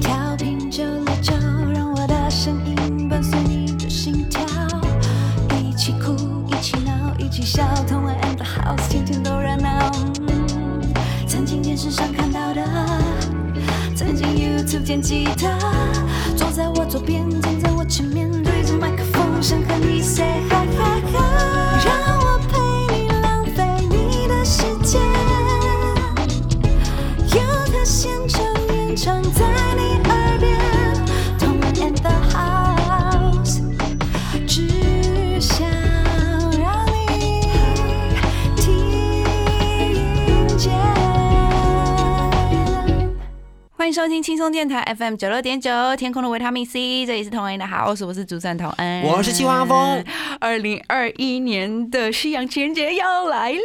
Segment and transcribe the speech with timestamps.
[0.00, 1.32] 调频九六九，
[1.74, 4.40] 让我的声音伴随你的心跳，
[5.58, 6.14] 一起哭，
[6.48, 9.90] 一起闹，一起笑，同玩 and the house，天天都热闹。
[11.26, 12.62] 曾经电视上看到的，
[13.94, 15.48] 曾经 YouTube 见吉他，
[44.04, 50.04] 收听轻松电台 FM 九六点九，天空的维他命 C，这里是童恩的好，我是我是主持人童恩，我是青花峰。
[50.38, 53.58] 二零二一年的西洋情人节要来了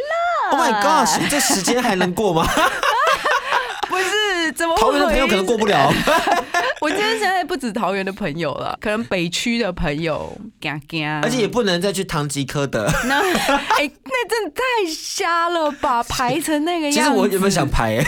[0.52, 2.48] Oh my gosh，这时间还能过吗？
[3.90, 5.92] 不是怎么桃园的朋友可能过不了。
[6.80, 12.90] 我今天现在不止桃园的朋友了，可能北区的朋友，嘎嘎，而且也不能再去唐吉诃德。
[13.04, 13.20] 那
[13.76, 16.98] 哎、那真的太瞎了吧，排成那个样子。
[16.98, 18.06] 其实我有没有想排、欸？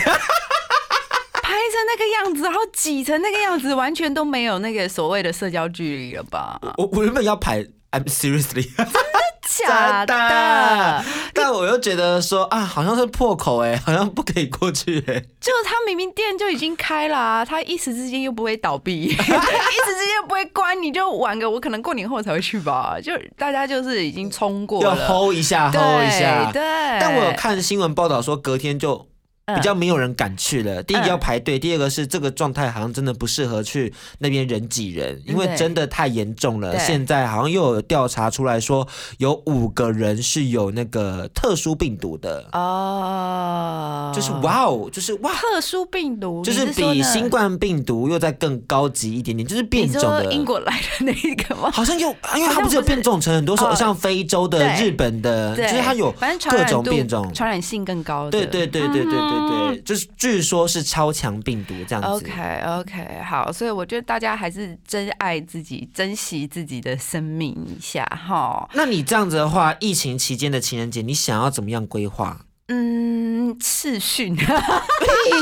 [1.73, 6.59] 排成那个样子，然后挤成那个样子，完全都没有那个所谓的社交距离了吧？
[6.77, 22.97] 我我原本要排，I'm seriously， 真的假的，但我又觉得说啊，好像是破口哎、好像不可以过去哎、就他明明店就已经开了、啊，他一时之间又不会倒闭， 一时之间又不会关，你就晚个，我可能过年后才会去吧。
[23.03, 26.49] 就大家就是已经冲过要，hold 一下，hold 一下。
[26.51, 26.61] 对。
[26.99, 29.12] 但我有看新闻报道说，隔天就嗯
[29.45, 30.81] 比较没有人敢去了。
[30.81, 36.79] 第一个嗯要排队，第二个是这个状态好像真的不适合去那边人挤人，因为真的太严重了。
[36.79, 45.31] 现在好像又有调查出来说，有五个人是有那个特殊病毒的，哦，就是哇哦，就是哇。
[45.33, 50.31] 特殊病毒，就是比新冠病毒又再更高级一点点，就是变种的。
[50.33, 51.69] 英国来的那一个吗？
[51.71, 56.11] 好像又，因为它不是有变种成很多种，哦像非洲的、日本的，就是它有
[56.49, 57.29] 各种变种。
[57.33, 58.31] 传染性更高的。
[58.31, 59.13] 对对对对对
[59.47, 62.25] 对对，就是据说是超强病毒这样子。
[62.25, 68.69] OK OK，好，所以我觉得大家还是珍爱自己，珍惜自己的生命一下哈。
[68.73, 72.39] 那你这样子的话，疫情期间的情人节，你想要怎么样规划？
[72.69, 74.45] 嗯，视讯屁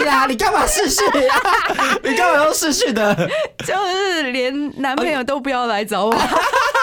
[0.06, 0.26] 啦！
[0.28, 1.38] 你干嘛试训啊？
[2.04, 3.16] 你干嘛要试训的？
[3.60, 6.12] 就是连男朋友都不要来找我。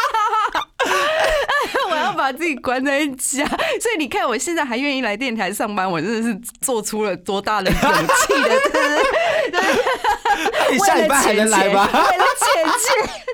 [2.29, 3.47] 把自己关在家，
[3.81, 8.79] 所以你看，我现在还愿意来电台上班，我真的是做出了多大的勇气的，对不
[9.51, 9.63] 对？
[10.73, 11.89] 你下礼拜还能来吧？
[11.91, 12.47] 为了钱
[12.85, 13.25] 钱。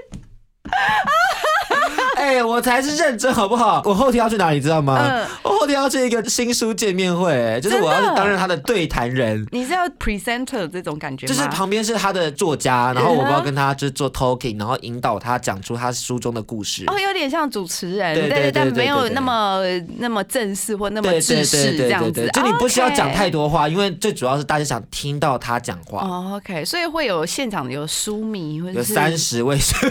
[2.25, 3.83] 哎、我才是认真好不好？
[3.85, 4.99] 我后天要去哪里，知道吗？
[4.99, 9.47] 嗯我后天要去一个新书见面会，就是我要去担任他的对谈人。
[9.53, 11.29] 你是要 presenter 这种感觉吗？
[11.29, 16.85] 就是旁边是他的作家，然后我不要跟他就是做 talking，然后引导他讲出他书中的故事。
[16.87, 19.61] 哦，有点像主持人，对对对对但没有那么
[19.99, 23.35] 那么正式或那么正式这样子就你不需要讲太多。
[23.35, 26.06] 多话，因为最主要是大家想听到他讲话。
[26.06, 29.75] 哦，OK，所以会有现场有书迷或者有三十位是，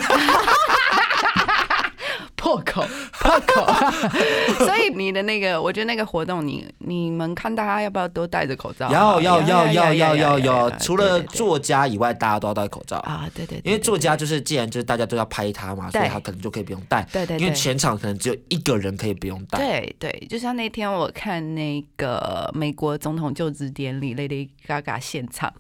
[2.43, 3.65] 破口破口，
[4.65, 8.91] 所以你的那个，我觉得那个活动你，你们看大家要不要都戴着口罩？
[8.91, 12.97] 要要要要要要要，除了作家以外，大家都要戴口罩。
[12.97, 17.01] 啊，对对，因为作家就是，既然就是大家都要拍他嘛，所以他可能就可以不用戴。
[17.13, 19.59] 对对对因为全场可能只有一个人可以不用戴。
[19.59, 25.53] 对对，就像那天我看那个美国总统就职典礼，Lady Gaga 现场，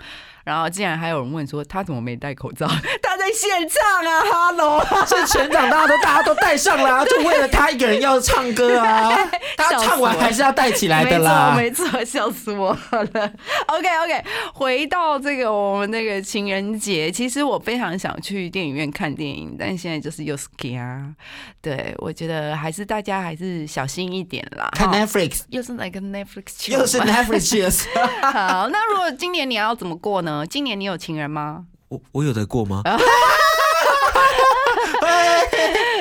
[0.43, 2.67] 然后竟然还有人问说他怎么没戴口罩？
[3.01, 9.11] 他在现场啊，Hello，所以全场大家都大家都戴上了啊， 就为了他一个人要唱歌啊，
[9.55, 11.53] 他唱完还是要戴起来的啦。
[11.55, 13.31] 没错，没错，笑死我了。
[13.67, 14.23] OK OK，
[14.53, 21.13] 回到这个我们那个情人节，其实我非常想去电影院看电影，但现在就是又 scare。
[21.61, 24.69] 对，我觉得还是大家还是小心一点啦。
[24.73, 26.71] 看 Netflix，又是哪个 Netflix？
[26.71, 27.85] 又是吗 Netflix。
[28.21, 30.32] 好，那如果今年你要怎么过呢？
[30.49, 31.65] 今年你有情人吗？
[31.89, 32.81] 我我有得过吗？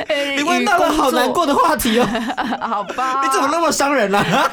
[0.09, 2.07] 啊你问到了好难过的话题哦，
[2.61, 3.23] 好吧？
[3.25, 4.23] 你怎么那么伤人啊？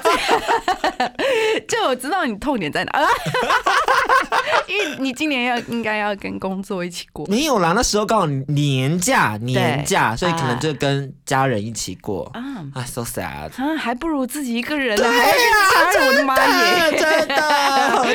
[1.68, 2.92] 就我知道你痛点在哪？
[4.68, 7.26] 因为你今年要应该要跟工作一起过。
[7.28, 12.30] 没有啦，那时候刚好年假年假，所以可能啊就跟家人一起过。
[12.34, 12.42] 啊
[12.76, 13.50] 啊，so sad。
[13.62, 17.00] 啊，还不如自己一个人呢，对还要跟家人，我的妈耶！
[17.00, 17.36] 真的，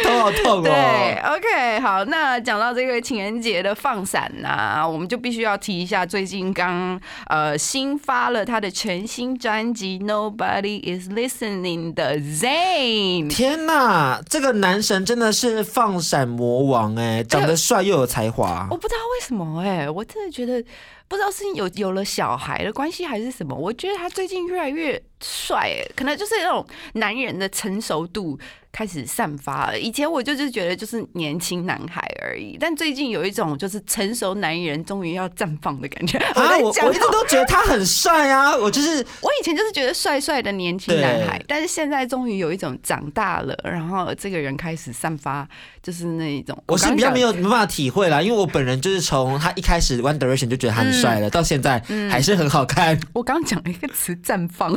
[0.04, 1.34] 头好痛对哦。
[1.34, 13.28] ，OK，好，那讲到这个情人节的放闪呐、我们就必须要提一下最近刚呃新发了他的全新专辑《Nobody Is Listening》的 Zayn。
[13.28, 18.76] 天哪，这个男神真的是放闪魔王哎，长得帅又有才华我。
[18.76, 20.62] 不知道为什么哎、我真的觉得
[21.08, 28.38] 不知道是有有了小孩的关系还是什么，我觉得他最近越来越帅哎、可能就是那种男人的成熟度
[28.70, 29.78] 开始散发了。
[29.78, 36.18] 以前我就是觉得就是年轻男孩而已，但最近有一种就是成熟男人终于要绽放的感觉。
[36.18, 45.48] 啊， 我我一直都觉得他很帅啊， 我就是我以前就是觉得帅帅的年轻男孩，但是现在终于有一种长大了，然后这个人开始散发
[45.82, 46.60] 就是那一种。
[46.66, 51.22] 我是比较没有没办法体会啦，因为我本人就是从他一开始 One Direction 就觉得他很帅嗯。
[51.22, 54.74] 了，到现在还是很好看，我刚刚讲了一个词“绽放”，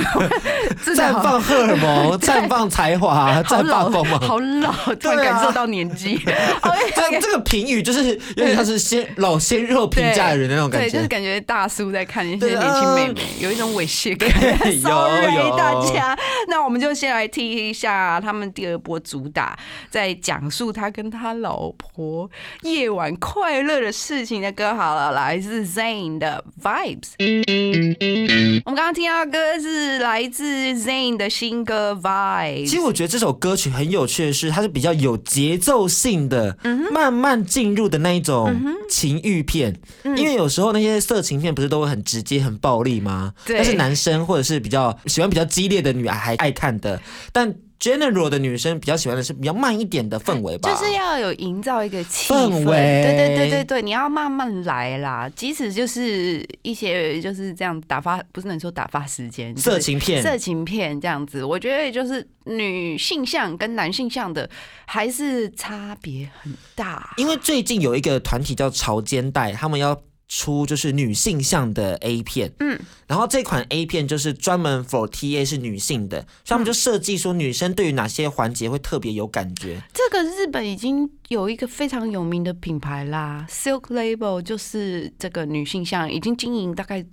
[0.86, 4.20] 绽放荷尔蒙，绽放才华，绽放光芒。
[4.20, 6.20] 好老，突然感受到年纪。
[6.96, 11.08] 这 这个评语就是有点像是鲜老鲜肉评价的人的那种感对，就是。
[11.08, 13.16] 感觉大叔在看一些年轻妹嗯。
[13.16, 14.30] 妹，有一种猥亵感。
[14.82, 15.58] 有有。
[15.58, 16.16] 大家，
[16.50, 19.58] 那我们就先来听一下他们第二波主打，
[19.90, 22.30] 在讲述他跟他老婆
[22.62, 27.10] 夜晚快乐的事情的歌好了，来自 Zayn 的 Vibes。
[28.66, 32.68] 我们刚刚听到的歌是来自 Zayn 的新歌 Vibes。
[32.68, 38.56] 其实我觉得这首歌曲很有趣的是，它是比较有节奏性的，嗯慢慢进入的那一种
[38.90, 39.76] 情欲片。
[40.04, 43.34] 嗯因为有时候那些色情片不是都会很直接、很暴力吗？
[43.46, 47.00] 对但是男生或者是比较喜欢比较激烈的女孩爱看的，
[47.32, 50.70] 但 general 的女生比较喜欢的是比较慢一点的氛围吧。
[50.70, 55.30] 就是要有营造一个气氛，围对对对对对，你要慢慢来啦。
[55.36, 64.50] 即使就是一些就是这样打发，不是能说打发时间，色情片，色情片这样子，我觉得就是女性向跟男性向的
[64.86, 67.14] 还是差别很大。
[67.18, 72.78] 因为最近有一个团体叫潮间带，他们要出就是女性向的 A 片，嗯，
[73.08, 79.82] 然后这款 A 片就是专门 for TA 是女性的，所以他们就设计说女生对于哪些环节会特别有感觉。
[79.94, 87.06] 这个日本已经有一个非常有名的品牌啦，Silk Label 就是这个女性向，已经经营大概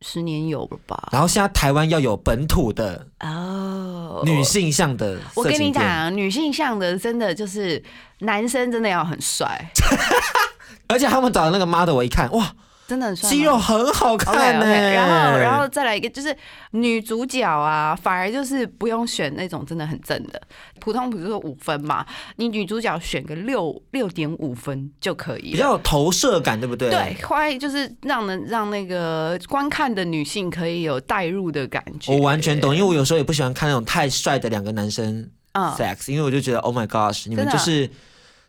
[0.00, 1.08] 十年有了吧？
[1.12, 7.82] 然后现在台湾要有本土的哦，女性向的我跟你讲，女性向的真的就是
[8.20, 9.70] 男生真的要很帅，
[10.94, 12.54] 而且他们找的那个 model 我一看，哇，
[12.86, 13.28] 真的很帅。
[13.28, 16.36] 肌肉很好看呢、然后然后再来一个就是
[16.70, 20.40] 女主角啊，反而就是不用选那种真的很正的，
[20.78, 22.06] 普通比如说五分嘛，
[22.36, 25.50] 你女主角选个六六点五分就可以。
[25.50, 26.90] 比较有投射感，对不对？
[26.90, 32.12] 对，会就是让人让那个观看的女性可以有代入的感觉。
[32.14, 37.90] 我完全懂，因为我有时候也不喜欢看那种太帅的两个男生嗯 sex，、因为我就觉得 Oh my gosh，你们就是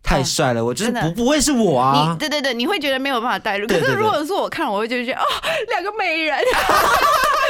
[0.06, 2.18] 太帅了，我就是真的不不会是我啊你。
[2.20, 3.68] 对对对，你会觉得没有办法代入。
[3.68, 5.24] 可是如果是我看，我会就觉得哦，
[5.70, 6.38] 两个美人，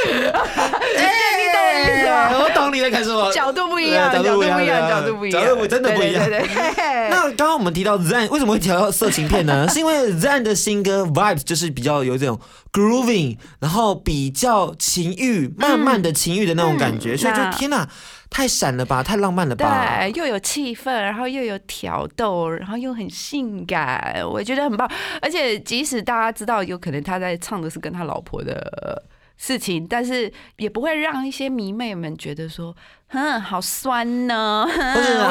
[0.06, 2.38] 哎你懂我意思吗？
[2.44, 3.30] 我懂你在看什么。
[3.32, 9.68] 角度不一样，对角度不一样，对角度不一样，角度真的不一样对对对对 那刚刚我们提到 Zen，为什么会提到色情片呢？
[9.68, 12.38] 是因为 Zen 的新歌 Vibes 就是比较有这种
[12.72, 17.86] grooving，然后比较情欲、慢慢的情欲的那种感觉，嗯所以就那天哪，
[18.28, 19.98] 太闪了吧，太浪漫了吧。
[20.00, 24.90] 对，又有气氛，然后又有挑逗，然后又很性感，我觉得很棒。
[25.22, 29.02] 而且即使大家知道有可能他在唱的是跟他老婆的
[29.38, 32.74] 事情，但是也不会让一些迷妹们觉得说，
[33.08, 34.74] 哼，好酸呢， 为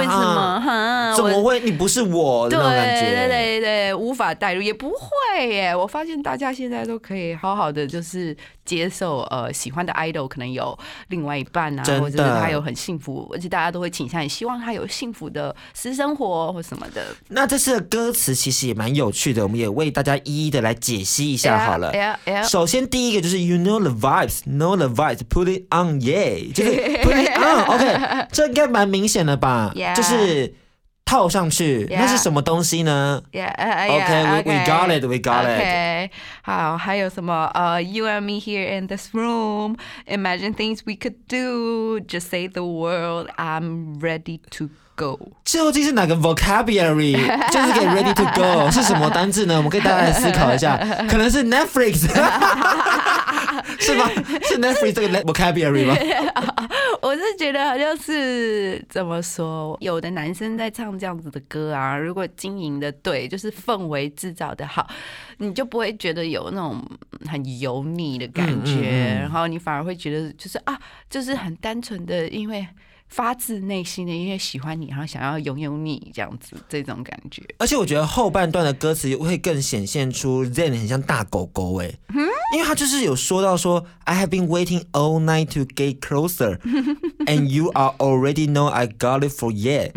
[0.06, 0.62] 什么？
[0.62, 1.60] 哼，怎么会？
[1.60, 3.02] 你不是我的对那种感觉。
[3.02, 5.76] 对对对，无法代入，也不会耶。
[5.76, 10.78] 我发现大家现在都可以好好的，就是接受呃喜欢的 idol 可能有
[11.10, 17.04] 另外一半啊，或者是他有很幸福，而且大家都会倾向也希望他有幸福的私生活或什么的。
[17.30, 21.92] 那这次的歌词其实也蛮有趣的，我们也为大家一一的来解析一下好了。
[22.48, 26.72] 首先第一个就是 you know the vibes, know the vibes, put it on, yeah，就是
[27.04, 30.54] put it on，OK，、这应该蛮明显的吧就是
[31.06, 36.10] 套上去那是什么东西呢 uh, yeah, we- got it, we got it.
[36.42, 37.50] 好，还有什么？
[37.54, 39.76] 呃、y o u and me here in this room,
[40.08, 42.00] imagine things we could do.
[42.08, 45.20] Just say the world，I'm ready to go.
[45.44, 47.14] 究竟是哪个 vocabulary
[47.52, 49.58] 就是给 ready to go 是什么单字呢？
[49.58, 52.08] 我们可以大家来思考一下，可能是 Netflix，
[53.80, 54.10] 是吗？
[54.44, 55.96] 是 Netflix 这个 vocabulary 吗？
[57.04, 64.88] 我是觉得好像是怎么说，有的男生在唱这样子的歌啊，如果经营的对，就是氛围制造的好，
[65.38, 66.84] 你就不会觉得有那种
[67.26, 72.68] 很油腻的感觉，嗯嗯嗯然后你反而会觉得就是啊，就是很单纯的，因为。
[73.08, 77.44] 发自内心的因为喜欢你，然后想要拥有你这样子这种感觉。
[77.60, 81.94] 而且我觉得后半段的歌词会更显现出 Zen 很像大狗狗哎，
[82.56, 86.58] 因为他就是有说到说 I have been waiting all night to get closer
[87.26, 89.92] and you are already know I got it for yeah，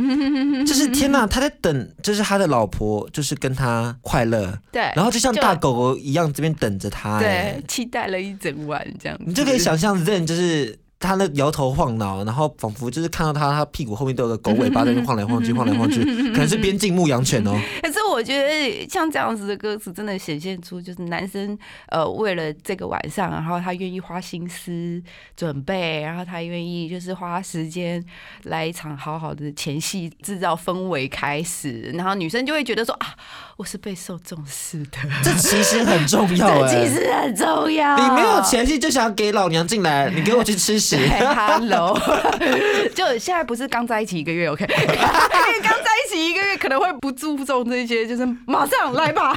[0.67, 10.77] 就是天呐，他在等，就是他的老婆就是跟他快乐，对，然后就像大狗狗一样这边等着他哎对，，期待了一整晚这样子，你就可以想象，then 就是。
[11.01, 16.03] 他那摇头晃脑，然后仿佛就是看到他，他屁股后面都有个狗尾巴在那晃来晃去， 晃来晃去，
[16.33, 17.53] 可能是边境牧羊犬哦。
[17.83, 21.57] 可是我觉得像这样子的歌词，真的显现出就是男生
[21.89, 25.01] 呃为了这个晚上，然后他愿意花心思
[25.37, 28.05] 准备，然后他愿意就是花时间
[28.45, 33.15] 来一场好好的前戏，制造氛围开始，然后女生就会觉得说啊，
[33.57, 37.97] 我是备受重视的，这其实很重要哎、 这其实很重要。
[37.97, 40.79] 你没有前戏就想给老娘进来，你给我去吃
[41.35, 41.99] Hello，
[42.95, 44.65] 就现在不是刚在一起一个月，OK？
[44.71, 49.37] 因为刚在一起一个月可能会不注重这些，就是马上来吧。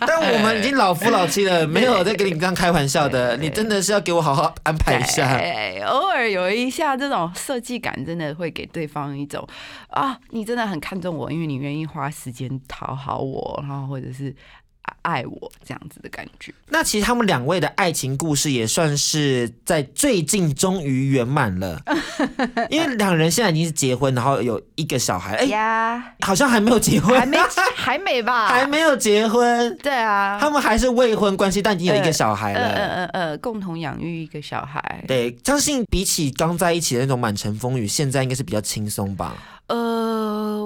[0.00, 5.36] 但我们已经老夫老妻了，没有在跟你这样开玩笑的，你真的是要给我好好安排一下。
[5.36, 9.46] 对，偶尔有一下这种设计感，真的会给对方一种
[9.88, 14.34] 啊，你真的很看重我，因为你愿意花时间讨好我，然后或者是
[15.02, 16.52] 爱我这样子的感觉。
[16.68, 21.80] 那其实他们两位的爱情故事也算是在最近终于圆满了，
[22.70, 27.38] 因为两人现在已经是结婚，然后有一个小孩，哎、呀，好像还没有结婚，还没
[27.74, 28.48] 还没吧？
[28.52, 32.76] 还没有结婚，对啊，他们还是未婚关系，但已经有一个小孩了呃了。
[32.76, 35.04] 呃呃，共同养育一个小孩。
[35.06, 39.36] 对，相信比起刚在一起的那种满城风雨，现在应该是比较轻松吧。
[39.66, 40.09] 呃，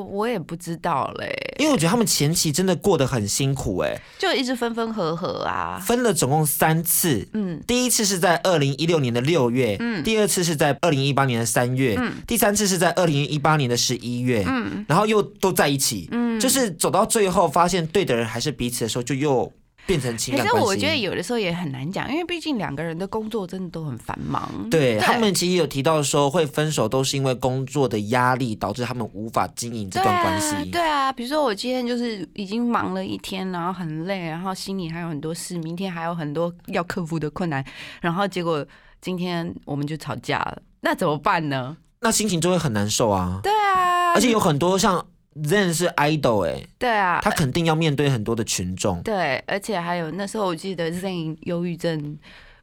[0.07, 5.81] 我也不知道嘞，因为我觉得他们前期真的过得很辛苦、哎，就一直分分合合啊。
[5.85, 7.27] 分了总共三次。
[7.33, 10.03] 嗯，第一次是在二零一六年的六月，嗯。
[10.03, 12.13] 第二次是在二零一八年的三月，嗯。
[12.27, 14.85] 第三次是在二零一八年的十一月，嗯。
[14.89, 16.39] 然后又都在一起，嗯。
[16.39, 19.51] 就是走到最后发现对的人还是彼此的时候，就又
[19.87, 20.69] 变成情可是感关系。
[20.69, 24.49] 我觉得有的时候也很难讲，因为毕竟两个人的工作真的都很繁忙。
[24.71, 30.71] 对他们其实有提到说，会分手都是因为工作的压力导致他们无法经营这段关系。
[30.71, 37.65] 对啊，比如说我今天就是已经忙了一天，然后很累，然后心里还有很多事，明天还有很多要克服的困难，
[38.01, 38.65] 然后结果
[39.01, 41.77] 今天我们就吵架了，那怎么办呢？
[42.01, 43.41] 那心情就会很难受啊。
[43.43, 45.07] 对啊，而且有很多像
[45.43, 49.03] Zen 是 idol 哎、对啊，他肯定要面对很多的群众。
[49.03, 52.17] 对，而且还有那时候我记得 Zayn 忧郁症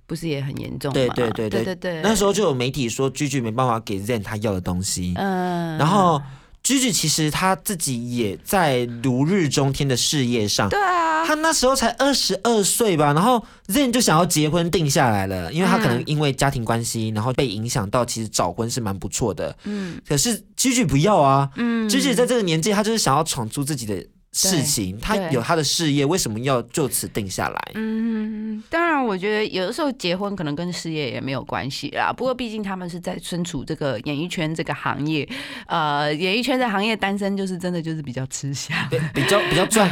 [0.08, 0.94] 不是也很严重吗？
[0.94, 1.64] 对对对对。
[1.64, 6.22] 对对对，那时候就有媒体说，Gigi 没办法给 Zen 他要的东西，嗯，然后
[6.64, 10.70] Gigi 其实他自己也在如日中天的事业上。
[10.70, 19.56] 对啊，他那时候才二十二岁吧，然后 Zen 就想要结婚定下来了，因为他可能嗯因为家庭关系，然后被影响到，其实早婚是蛮不错的。
[19.64, 27.72] 嗯可是 Gigi 不要啊，嗯 Gigi 在这个年纪，他就是想要闯出自己的事情，他有他的事业，为什么要就此定下来？
[27.76, 32.14] 嗯，当然，我觉得有的时候结婚可能跟事业也没有关系啦。
[32.14, 35.28] 不过，毕竟他们是在身处这个演艺圈这个行业，
[35.68, 38.76] 呃，演艺圈这行业单身就是真的就是比较吃香。
[38.90, 39.90] 对，比较比较赚。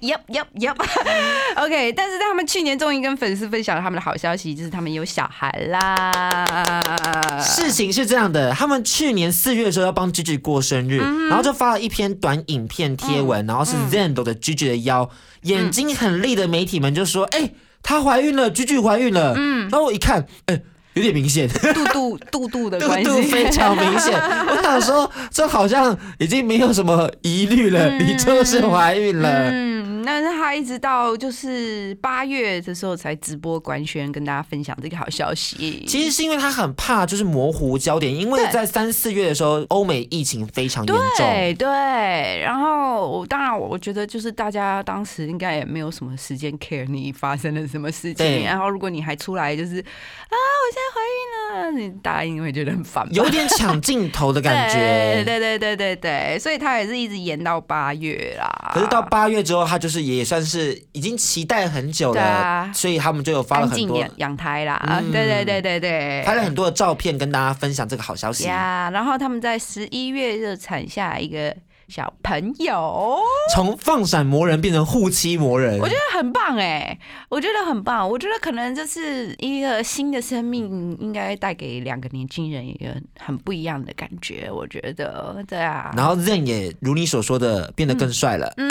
[0.00, 0.76] yep yep yep。
[1.56, 7.40] OK，但是他们去年终于跟粉丝分享了他们的好消息，就是他们有小孩啦。
[7.40, 15.08] 事情是这样的，他们去年四月的时候要帮 Gigi 过生日，嗯然后就发了一篇短影片贴文，然后是 Zen 搂着 Gigi 的腰，
[15.42, 20.62] 眼睛很利的媒体们就说：“哎、她怀孕了，Gigi 怀孕了。”嗯，然后我一看，哎、
[20.94, 24.12] 有点明显，肚肚肚肚的 关系肚非常明显。
[24.12, 29.28] 我想说，这好像已经没有什么疑虑了，你就是怀孕了。
[29.50, 35.84] 嗯，那他一直到就是八月的时候才直播官宣，跟大家分享这个好消息。
[35.86, 41.04] 其实是因为他很怕就是模糊焦点，因为在三四月的时候，欧美疫情非常严重。
[41.16, 41.68] 对对，
[42.42, 54.78] 然后我当然我觉得就是大家当时应该也没有什么时间 care 你发生了什么事情，然后如果你还出来就是啊我现在怀孕了，你大家一定会觉得很烦，有点抢镜头的感觉。
[55.24, 58.70] 对对对对对对，所以他也是一直延到八月啦。
[58.72, 68.44] 可是到八月之后，他就是也算是已经期待很久了，啊所以他们就有发了很多养养胎啦，嗯对对对对对，拍了很多的照片跟大家分享这个好消息。
[68.44, 71.54] 呀然后他们在十一月就产下一个
[71.90, 73.18] 小朋友。
[73.54, 78.08] 从放闪魔人变成护妻魔人，我觉得很棒哎，我觉得很棒。
[78.08, 84.48] 我觉得可能就是一个新的生命，应该带给两个年轻人一个很不一样的感觉。
[84.50, 85.92] 我觉得，对啊。
[85.96, 88.52] 然后 Zen 也如你所说的变得更帅了。
[88.56, 88.68] 嗯，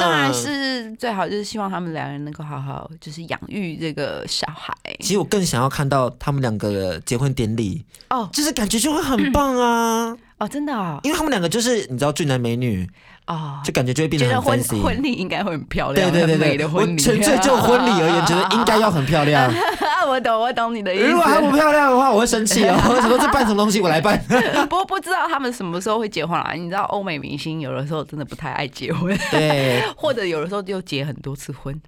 [0.00, 4.72] 当然是最好，就是希望他们两人能够好好就是养育这个小孩。
[5.00, 10.16] 其实我更想要看到他们两个的结婚典礼哦，就是感觉就会很棒啊。
[10.42, 12.84] 哦，真的啊，因为他们两个就是你知道俊男美女
[13.28, 14.82] 哦，就感觉就会变得很婚 fancy。
[14.82, 17.00] 婚礼应该会很漂亮，对对对对，很美的婚礼。
[17.00, 19.48] 纯粹就婚礼而言，觉得应该要很漂亮。
[20.08, 21.04] 我懂，我懂你的意思。
[21.06, 22.76] 如果还不漂亮的话，我会生气哦。
[22.88, 24.20] 我什么这办什么东西，我来办。
[24.68, 26.52] 不过不知道他们什么时候会结婚啦。
[26.56, 31.80] 你知道欧美明星有的时候真的不太爱结婚，对， 或者有的时候就结很多次婚。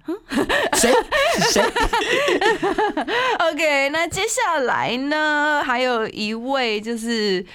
[0.75, 0.93] 谁
[1.51, 1.61] 谁
[3.51, 7.45] ？OK，那接下来呢，还有一位就是。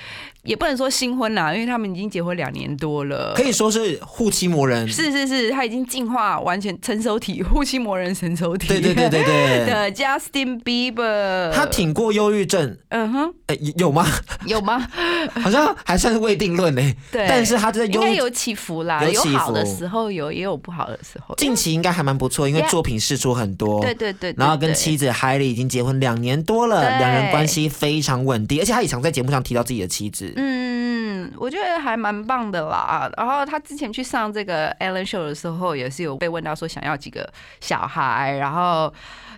[0.44, 4.88] 也不能说新婚啦，因为他们已经结婚两年多了，可以说是护妻魔人。
[4.88, 8.68] 是是是，他已经进化完全成熟体，护妻魔人成熟体。
[8.68, 9.66] 对对对对对。
[9.66, 12.76] 的 Justin Bieber，他挺过忧郁症。
[12.88, 14.06] 嗯哼，哎，有吗？
[14.47, 14.87] 有吗？
[15.42, 16.94] 好像还算是未定论呢。
[17.12, 21.35] 对，但是他在应该有起伏啦，有好的时候有，也有不好的时候。
[21.37, 23.80] 近期应该还蛮不错，因为作品试出很多。
[23.80, 24.35] 对对对。
[24.37, 30.32] 然后跟妻子 Hailey 已经结婚两年多了，两人关系非常稳定，而且他也常在节目上提到自己的妻子。
[30.37, 30.89] 嗯。
[31.25, 33.11] 嗯，我觉得还蛮棒的啦。
[33.17, 38.93] 然后他之前去上这个 Ellen Show 的时候，也是有被问到说想要几个小孩，然后。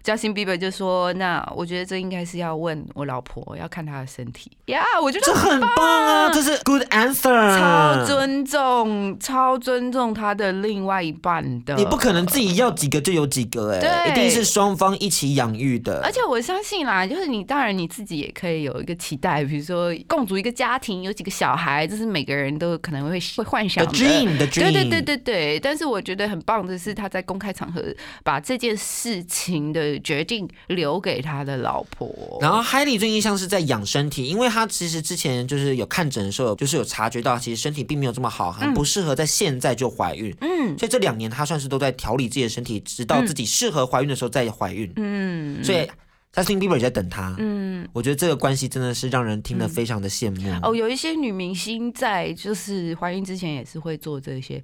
[0.05, 11.77] Justin Bieber 就说：“那我觉得这应该是要问我老婆，要看她的身体。”呀，我觉得这很棒啊，这是 good answer，超尊重，超尊重他的另外一半的。
[11.77, 16.01] 你不可能自己要几个就有几个，哎，一定是双方一起养育的。
[16.03, 23.93] 而且我相信啦，就是你当然你自己也可以有一个期待，比如说共组一个家庭，有几个小孩，这是每个人都可能会会幻想的。
[23.93, 25.61] dream，的 dream，对对对对对。
[25.61, 27.83] 但是我觉得很棒的是，他在公开场合
[28.23, 29.93] 把这件事情的。
[30.02, 32.38] 决定留给他的老婆。
[32.41, 40.35] 然后海莉最近像是在养身体，因为他其实之前就是有看诊的时候，就是有察觉到其实身体并没有这么好，很不适合在现在就怀孕。
[40.41, 44.93] 嗯，所以这两年他算是都在调理自己的身体，直到自己适合怀孕的时候再怀孕。
[44.97, 45.88] 嗯，所以。
[46.35, 50.51] Justin Bieber 也在等他，嗯，我觉得这个关系真的是让人听得非常的羡慕。
[50.62, 54.62] 哦，有一些女明星在就是怀孕之前也是会做这些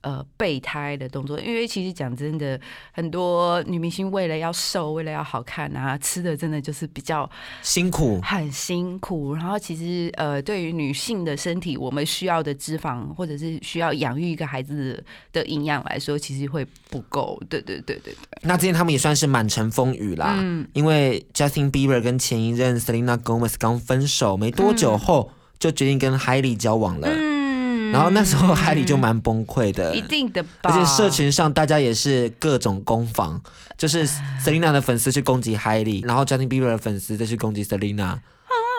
[0.00, 2.58] 呃备胎的动作，因为其实讲真的，
[2.92, 9.34] 很多女明星为了要瘦，为了要好看啊，吃的真的就是比较辛苦，很辛苦。
[9.34, 17.38] 然后其实呃，对于女性的身体，我们需要的脂肪或者是需要养育一个孩子的营养来说，其实会不够。
[17.50, 18.16] 对对对对对。
[18.40, 21.09] 那之前他们也算是满城风雨啦，嗯，因为。
[21.34, 27.08] Justin Bieber 跟前一任 Selena Gomez 刚分手没多久后，就决定跟 Hailey 交往了。
[27.10, 30.48] 嗯，然后那时候 Hailey 就蛮崩溃的，一定的吧。
[30.62, 33.40] 而且社群上大家也是各种攻防，
[33.76, 34.06] 就是
[34.44, 38.18] Selena 的粉丝去攻击 Hailey，然后 Justin Bieber 的粉丝再去攻击 Selena，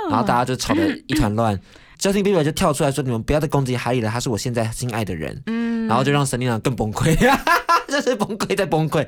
[0.09, 1.59] 然后大家就吵得一团乱。
[1.99, 7.15] Justin Bieber 就跳出来说：“你们不要再攻击 Hailey 了，他是我现在心爱的人。”嗯，然后就让 Selina 更崩溃，
[7.87, 9.07] 就是崩溃再崩溃。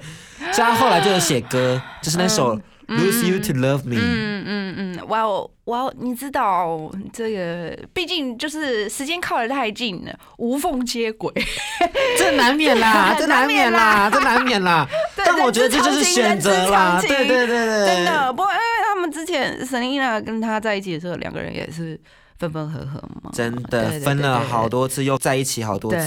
[0.51, 2.59] 所以他后来就有写歌，就是那首。
[2.97, 3.95] Lose you to love me。
[3.97, 11.31] 嗯嗯嗯，哇哦哇哦，你知道这个，毕竟就是时间靠得太近了，无缝接轨，
[12.17, 14.87] 这 难免啦，这难免啦，这难免啦。
[15.15, 18.31] 但我觉得这就是选择啦，对对对对，真的。
[18.33, 21.99] 不过因为他们之前 Selina 跟他在一起的时候，两个人也是
[22.37, 25.97] 分分合合嘛，真的分了好多次，又在一起好多次。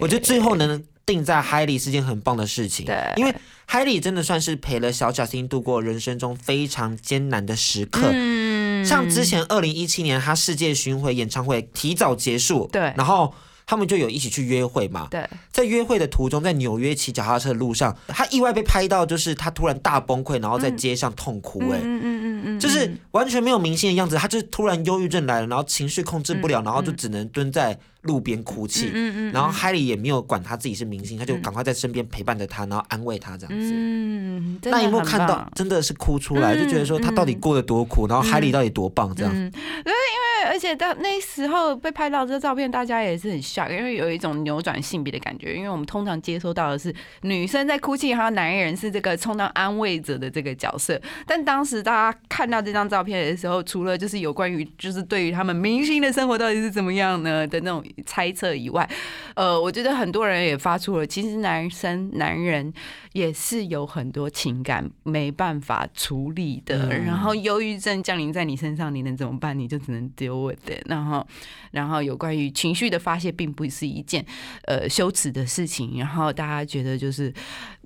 [0.00, 3.34] 我觉得最后能定在 Hailey 是件很棒的事情，因为。
[3.68, 8.10] 海里真的算是陪了小贾斯汀度过人生中非常艰难的时刻。
[8.12, 13.34] 嗯，像之前二零一七年他世界巡回演唱会提早结束，对，然后
[13.66, 15.08] 他们就有一起去约会嘛。
[15.10, 21.58] 对，在约会的途中，在纽约骑脚踏车的路上，他意外被拍到，就是他突然大崩溃，然后在街上痛哭。
[21.70, 27.78] 哎，嗯嗯嗯嗯，就是完全没有明星的样子，他就是突然忧郁症来了，然后情绪控制不了，然后就只能蹲在。
[28.02, 28.88] 路边哭泣，
[29.32, 33.72] 然后海里也没有管他自己是明星，他就赶快在身边陪伴着他，然后安慰他这样子。
[33.74, 39.32] 嗯，那有没有看到真的是哭出来，就觉得说他到底过得多苦，然后海里到底多棒这样。
[39.34, 40.05] 对，因为
[40.46, 45.54] 而且到那时候被拍到这照片，大家也是很吓，因为有一种扭转性别的感觉。
[45.54, 51.00] 因为我们通常接收到的是女生在哭泣，还有男人是这个充当安慰者的这个角色。
[51.26, 57.82] 但当时大家看到这张照片的时候，除了就是有关于就是对于他们明星的生活到底是怎么样呢的那种。
[58.04, 58.88] 猜测以外，
[59.34, 62.72] 呃，我觉得很多人也发出了，其实男生、男人
[63.12, 69.58] 也是有很多情感没办法处理的，然后忧郁症降临在你身上，你能怎么办？
[69.58, 71.26] 你就只能丢 with it，然后
[71.70, 74.24] 然后有关于情绪的发泄，并不是一件
[74.64, 77.32] 呃羞耻的事情，然后大家觉得就是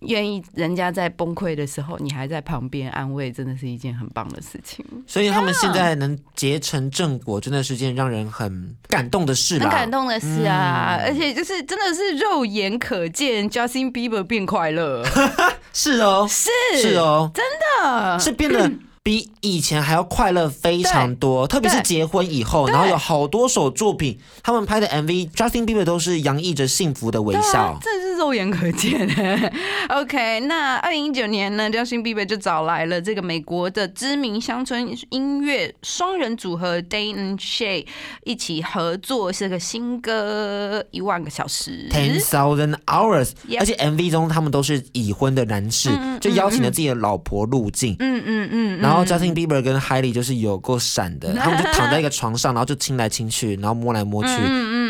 [0.02, 9.64] 愿意人家在崩溃的时候，你还在旁边安慰，真的是一件很棒的事情，所以他们现在能结成正果，真的是件让人很感动的事啦。
[9.64, 15.04] 很感动的事啊，而且就是真的是肉眼可见，Justin Bieber 变快乐，
[15.72, 18.18] 是哦，是是哦，真的。
[18.18, 18.70] 是变得
[19.10, 27.76] 比以前还要快乐非常多，特别是结婚以后，然后有好多首作品，他们拍的 MV，Justin Bieber 都是洋溢着幸福的微笑。
[27.82, 29.52] 这是肉眼可见的。
[29.90, 37.84] OK，那二零一九年呢，Justin Bieber 就找来了这个美国的知名乡村音乐双人组合 Day and Shay
[38.22, 41.88] 一起合作这个新歌《一万个小时》。
[41.92, 47.96] Ten thousand hours，Yep 而且 MV 中他们都是已婚的男士，就邀请了自己的老婆入镜。
[47.98, 54.30] 嗯嗯嗯，然后 Justin Bieber 跟 Hailey 就是有够闪的， 他们就躺在一个床上，然后就亲来亲去，然后摸来摸去。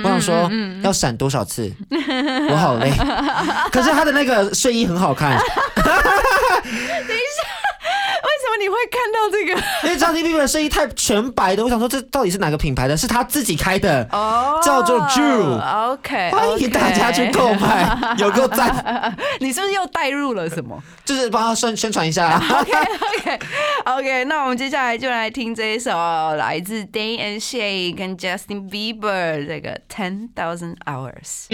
[0.03, 0.51] 我想说
[0.83, 1.70] 要闪多少次，
[2.51, 2.90] 我好累。
[3.70, 5.42] 可是他的那个睡衣很好看，为
[5.83, 7.39] 什么
[8.61, 9.55] 你会看到这个？
[9.88, 12.96] 因为 Justin Bieber 的睡衣太全白的，我想说这到底是哪个品牌的？
[12.96, 15.59] 是他自己开的，哦叫做 Drew
[15.92, 22.37] OK，欢迎大家去购买，有够赞，你是不是又带入了什么就是帮他宣宣传一下。
[22.61, 23.38] OK OK
[23.85, 25.90] OK，那我们接下来就来听这一首
[26.37, 31.46] 来自 Day and Shay 跟 Justin Bieber 这个 Ten Thousand Hours。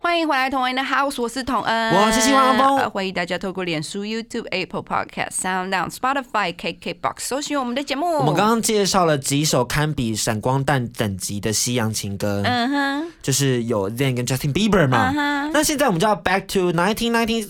[0.00, 8.06] 欢迎回来，同恩的 House，我是童恩，我是希望阿峰呃欢迎大家透过脸书、YouTube、Apple Podcast、Sound On、Spotify、KKBox 搜寻我们的节目。
[8.18, 15.12] 我们刚刚介绍了几首堪比闪光弹等级的西洋情歌，嗯哼，就是有 Zayn 跟 Justin Bieber 嘛。
[15.14, 17.48] 嗯那现在我们就要 back to 1990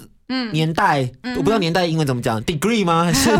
[0.52, 3.04] 年代，我不知道年代英文怎么讲，degree 吗？
[3.04, 3.30] 还是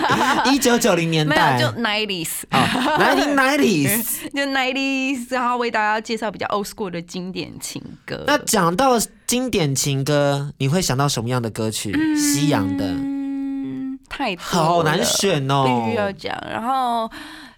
[0.50, 1.60] 一九九零年没代？
[1.60, 2.28] 有就 Nineties。
[2.48, 2.66] 啊
[2.98, 4.04] ，nineteen nineties。
[4.32, 8.24] 就 nineties，然后为大家介绍比较 old school 的经典情歌。
[8.26, 11.92] 那讲到经典情歌，你会想到什么样的歌曲？
[12.16, 13.23] 西洋的，嗯，
[14.08, 15.82] 太多好难选哦。
[15.84, 16.36] 必须要讲。
[16.48, 17.10] 然后，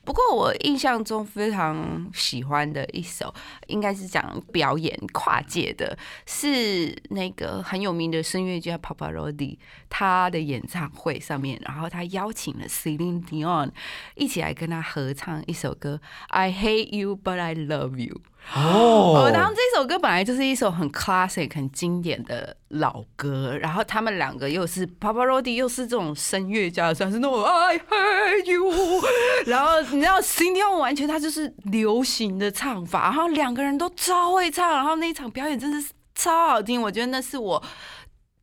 [0.05, 3.33] 不过我印象中非常喜欢的一首，
[3.67, 13.71] 应该是讲表演跨界的，是那个很有名的声乐家 Paparotti 他的演唱会上面，然后他邀请了 Celine Dion
[14.15, 18.15] 一起来跟他合唱一首歌《I Hate You But I Love You》。
[18.55, 29.03] 哦，然后这首歌本来就是一首很 classic、很经典的老歌，然后他们两个又是 p a p a r o d i 又是这种声乐家，算是那种 I hate you，
[29.47, 37.63] 然后你知道 c i n d y 完全他就是流行的唱法，然后两个人都超会唱，然后那一场表演真的是超好听，我觉得那是我。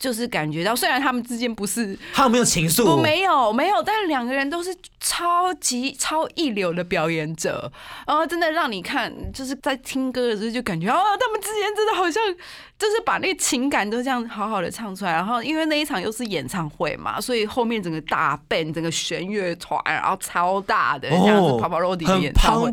[0.04, 2.84] 就是感觉到，虽然他们之间不是他有没有情愫？
[2.84, 3.02] 我？
[3.02, 7.72] 没有没有，但是两个人都是超级超一流的表演者，
[8.06, 12.22] 然后真的让你看，就是在听歌的时候就感觉哦，他们之间真的好像
[12.84, 15.13] 就是把那个情感都这样好好的唱出来。
[15.13, 22.69] 然后因为那一场又是演唱会嘛，所以后面整个大 band 整个弦乐团，然后超大的，这样子 Pavarotti 的演唱会。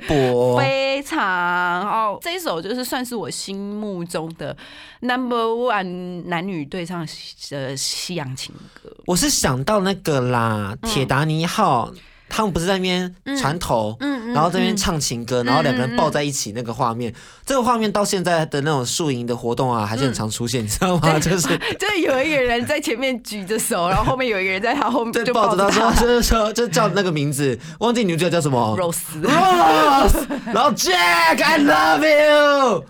[0.58, 4.56] 非常，然后这一首就是算是我心目中的
[4.98, 7.06] number one 男女对唱
[7.50, 8.90] 的西洋情歌。
[9.06, 11.92] 我是想到那个啦，嗯铁达尼号。
[12.30, 13.96] 他们不是在那边船头，
[14.32, 17.12] 然后这边唱情歌，然后两个人抱在一起那个画面，
[17.44, 21.18] 这个画面到现在的那种宿营的活动啊，还是很常出现，你知道吗？
[21.18, 26.00] 就是 就是有一个人在前面举着手，然后后面有一个人在他后面就抱着他 说，他。
[26.00, 32.84] 就是说，就叫那个名字，忘记女主角叫什么 Rose，Rose，然后 Jack，I love you，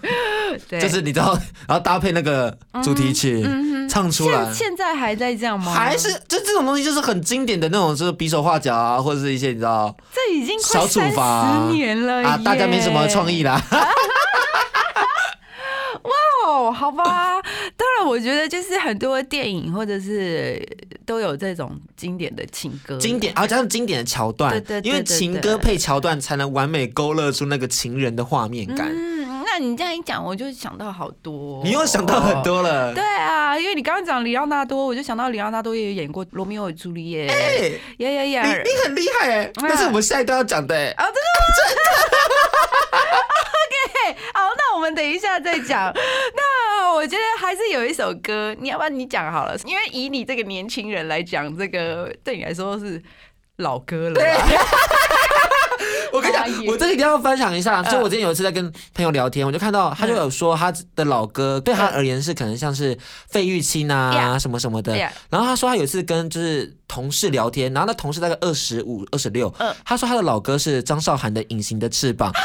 [0.69, 3.43] 对，就是你知道，然后搭配那个主题曲
[3.89, 4.55] 唱出来现。
[4.55, 5.73] 现在还在这样吗？
[5.73, 13.61] 还是就这种东西，就是很经典的那种，就是比手画脚啊，或者是一些你知道这已经快小处罚十年了啊，大家没什么创意意啦。
[16.03, 16.71] 哦。
[16.73, 17.41] 好吧，
[17.77, 20.65] 当然我觉得就是很多电影或者是
[21.05, 28.89] 都有这种经典的情歌，经典，啊，加上经典的桥段，对对对因为情歌配桥段才能完美勾勒出那个情人的画面感。
[28.89, 29.20] 嗯，
[29.53, 31.61] 那你这样一讲，我就想到好多。
[31.65, 32.41] 你又想到很。
[32.43, 37.27] 多了，对啊，因为你刚刚讲里奥纳多，我就想到里奥纳多也有演过《罗密欧与朱丽叶》。
[37.31, 38.43] 哎呀呀呀！
[38.47, 40.95] 你你很厉害哎，但是我们下一段要讲的哎。
[40.97, 41.43] 啊，真的吗？
[43.61, 45.93] OK，好，那我们等一下再讲。
[46.35, 53.03] 那我觉得还是有一首歌，你要不然你讲好了，因为以你这个年轻人来讲，这个对你来说是
[53.57, 54.25] 老歌了吧。
[56.13, 57.81] 我跟你讲我这个一定要分享一下。
[57.81, 62.97] 嗯就我之前有一次在跟朋友聊天，我就看到他就有说他的老哥对他而言是可能像是
[63.29, 64.95] 费玉清啊什么什么的。
[65.29, 72.33] 然后他说他有一次跟就是同事聊天，然后那同事大概二十五、二十六嗯，他说他的老哥是张韶涵的《隐形的翅膀》。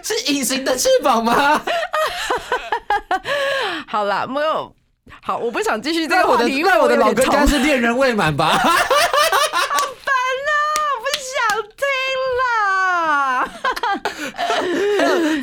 [0.02, 1.62] 是隐形的翅膀吗？
[3.86, 4.74] 好啦，没有。
[5.22, 8.60] 好，我不想继续在我的个话题，因为我的老哥应该是恋人未满吧？
[8.62, 8.68] 我
[11.02, 11.36] 不想
[11.76, 11.84] 听
[12.40, 13.48] 啦。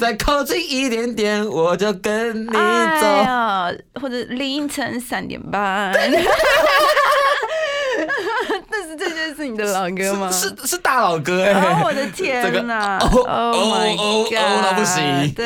[0.08, 3.06] 再靠近一点点，我就跟你哎走。
[3.06, 3.70] 呀，
[4.02, 5.92] 或者凌晨三点半。
[8.72, 10.32] 但是这就是你的老歌吗？
[10.32, 14.38] 是是大老歌哎、哦，我的天这个哪哦！Oh 哦 my 哦 god！
[14.38, 15.46] 哦那不行对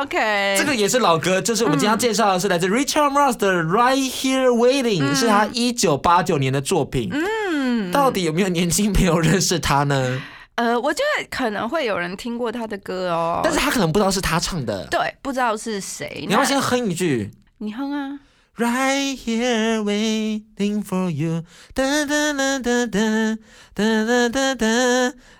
[0.00, 7.10] ，OK，这个也是老歌，就是我们今天要介绍的是来自 Richard Marx 的《Right Here Waiting》，是他一九八九年的作品。
[7.12, 10.22] 嗯，到底有没有年轻朋友认识他呢？
[10.56, 14.86] 呃，我觉得可能会有人听过他的歌哦，但是他可能不知道是他唱的。
[14.90, 16.20] 对，不知道是谁。
[16.22, 18.20] 那你要先哼一句你哼啊
[18.56, 21.42] ，？Right here waiting for you，
[21.74, 23.36] 哒哒哒哒哒哒
[23.74, 24.54] 哒哒哒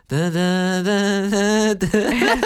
[0.09, 2.38] 哒哒哒哒。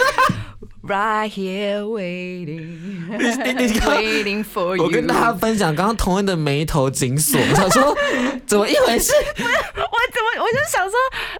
[0.81, 4.83] Right here waiting, 你你看 waiting for you。
[4.83, 7.95] 我跟大家分享，刚刚同恩的眉头紧锁，我想说
[8.47, 9.11] 怎么一回事？
[9.35, 10.95] 我怎么我就想说，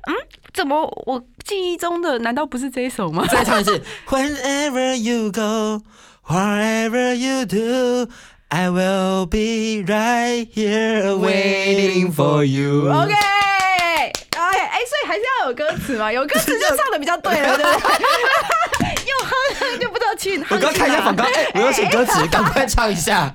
[0.07, 0.15] 嗯，
[0.53, 3.25] 怎么我记忆中的难道不是这一首吗？
[3.29, 3.81] 再唱一次。
[4.07, 5.81] Whenever you go,
[6.27, 8.11] wherever you do,
[8.49, 12.91] I will be right here waiting for you.
[12.91, 13.13] OK。
[14.41, 17.89] OK，哎，所以还是要有歌词嘛，有歌词就唱的比较对了，对不对？
[20.19, 20.37] 去。
[20.49, 23.33] 我刚看一下广告，哎、我要写歌词， 赶快唱一下。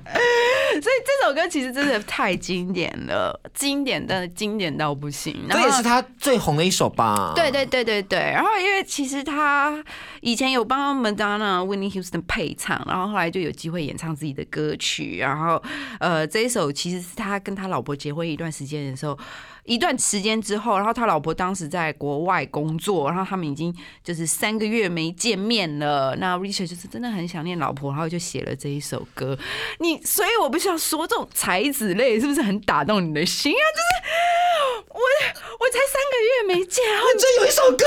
[0.75, 5.47] 所以这首歌其实真的太经典了，经典的经典到不行。
[5.49, 7.31] 这也是他最红的一首吧？
[7.35, 9.83] 对对对对对，然后因为其实他
[10.21, 15.61] 以前有帮 Madonna、Whitney Houston 配唱，然后后来就有机会演唱自己的歌曲，然后
[15.99, 19.17] 呃这一首其实是他跟他老婆结婚一段时间的时候。
[19.65, 26.15] 一段时间之后，然后他老婆当时在国外工作，然后他们已经就是三个月没见面了。
[26.17, 29.37] 那 Richard 就是真的很想念老婆，然后就写了这一首歌。
[29.79, 33.65] 你，所以我必须要说，这种才子类是不是很打动你的心啊？
[33.75, 37.85] 就是我，我才三个月没见，然后你这有一首歌，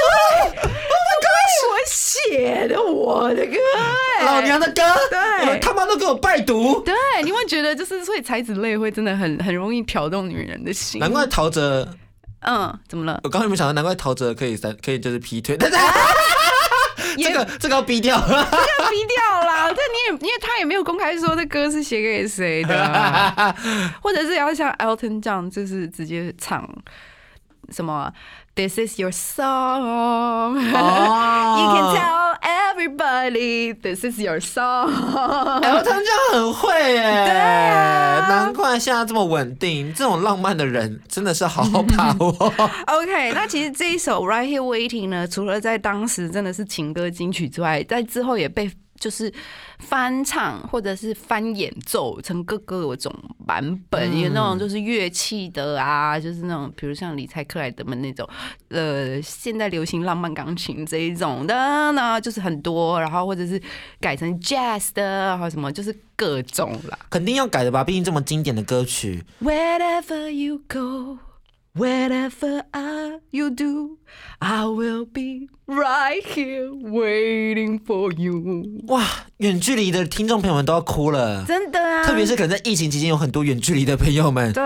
[1.71, 4.83] 我写的我的歌、哎老娘的歌，
[5.45, 6.81] 对他妈都给我拜读。
[6.81, 11.01] 对，你会觉得就是，所以才子类会真的很很容易挑动女人的心。
[11.01, 11.87] 难怪陶喆，
[12.41, 13.21] 嗯，怎么了？
[13.25, 15.77] 我刚刚有没有想到，难怪陶喆可以三可以就是劈腿，但是
[17.17, 18.17] 也这个这个要逼掉。
[18.19, 19.69] 要逼掉啦！
[19.69, 23.55] 这你也，因为他也没有公开说这歌是写给谁的啊、
[24.03, 26.69] 或者是要像 Elton John，就是直接唱
[27.71, 28.13] 什么
[28.59, 34.90] This is your song，、You 哦 can tell everybody this is your song。
[35.62, 39.94] 哎，我他这样很会耶，对啊难怪现在这么稳定。
[39.94, 42.31] 这种浪漫的人真的是好好把握。
[42.88, 48.68] OK，那其实这一首《Right Here Waiting》呢，除了在当时真的是情歌金曲之外，在之后也被
[48.99, 49.33] 就是
[49.79, 53.13] 翻唱或者是翻演奏成各各种
[53.47, 58.29] 版本，嗯有那种就是乐器的啊，就是那种比如像理财克莱德们那种，
[58.69, 63.61] 呃，现在流行浪漫钢琴这一种的呢，就是很多，然后或者是
[64.01, 66.99] 改成 Jazz 的，还有什么就是各种啦。
[67.11, 69.25] 肯定要改的吧，毕竟这么经典的歌曲。
[69.41, 71.19] Wherever you go,
[71.75, 73.99] wherever are you do,
[74.38, 78.85] I will be right here waiting for you。
[78.87, 79.05] 哇，
[79.38, 84.53] 远距离的听众朋友们都要哭了，真的啊，特别是可能在疫情期间有很多远距离的朋友们。
[84.53, 84.62] 对。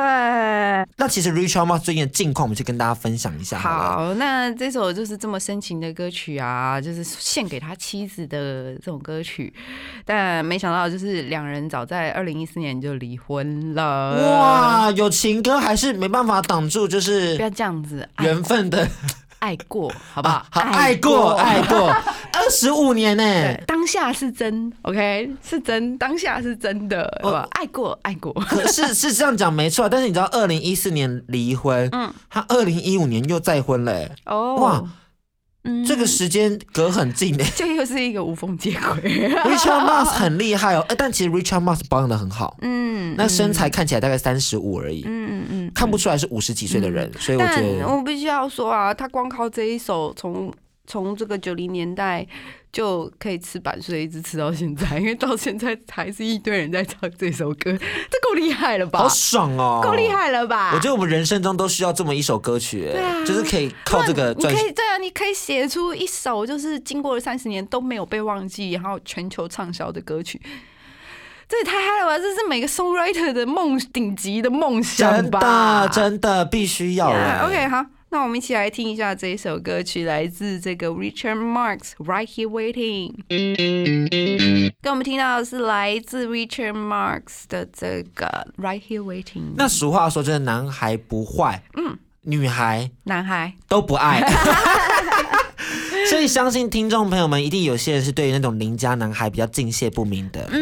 [0.96, 3.96] 那其实 Richard Marx 最近的近况，我们去跟大家分享一下好。
[3.96, 9.52] 好，那这首就是这么深情的歌曲啊，就是献给他妻子的这种歌曲，
[10.04, 18.88] 但没想到就是两人早在二零一四年就离婚了。，哇，有情歌还是没办法挡住，就是不要这样子，爱缘分的，
[19.42, 20.46] 爱过，好不好？
[20.52, 21.92] 好爱过爱过。
[22.32, 27.46] 二十五年呢、欸，当下是真，OK，是真，当下是真的，好吧？
[27.50, 34.82] 爱过，爱过，可是 是这样讲没错，但是你知道，二零一四年离婚，嗯，他二零一五年又再婚嘞、哦，哇，
[35.64, 39.30] 嗯这个时间隔很近呢、 这又是一个无缝接轨。
[39.46, 50.52] Richard Marx 很厉害哦，哎，但其实 Richard Marx 保养的很好，嗯，那身材看起来大概三十五而已，嗯，嗯嗯，看不出来是五十几岁的人，所以我觉得我必须要说啊，他光靠这一手从
[50.86, 52.26] 从这个九零年代
[52.72, 58.98] 就可以吃版税，一直吃到现在，因为到现在还是一堆人在唱这首歌，这够厉害了吧？
[58.98, 60.08] 好爽哦，够厉！
[60.08, 60.72] 害了吧？
[60.74, 70.40] 我觉得我们人生中都需要这么一首歌曲，对啊就是可以靠这个你赚可以对啊，你可以写出一首就是经过了三十年都没有被忘记，然后全球畅销的歌曲。
[71.48, 72.18] 这也太嗨了吧！
[72.18, 75.82] 这是每个 songwriter 的梦，顶级的梦想真吧？
[75.82, 83.14] 的真的必须要 OK，好，那我们一起来听一下这一首歌曲，来自这个 Richard Marx《Right Here Waiting》。
[84.82, 88.26] 跟我们听到的是来自 Richard Marx 的这个
[88.62, 89.24] 《Right Here Waiting》。
[89.56, 94.22] 那俗话说，就是男孩不坏，嗯，女孩男孩，都不爱。
[96.10, 100.46] 所以相信听众朋友们一定有些人是对于那种邻家男孩比较敬谢不明的。
[100.52, 100.61] 嗯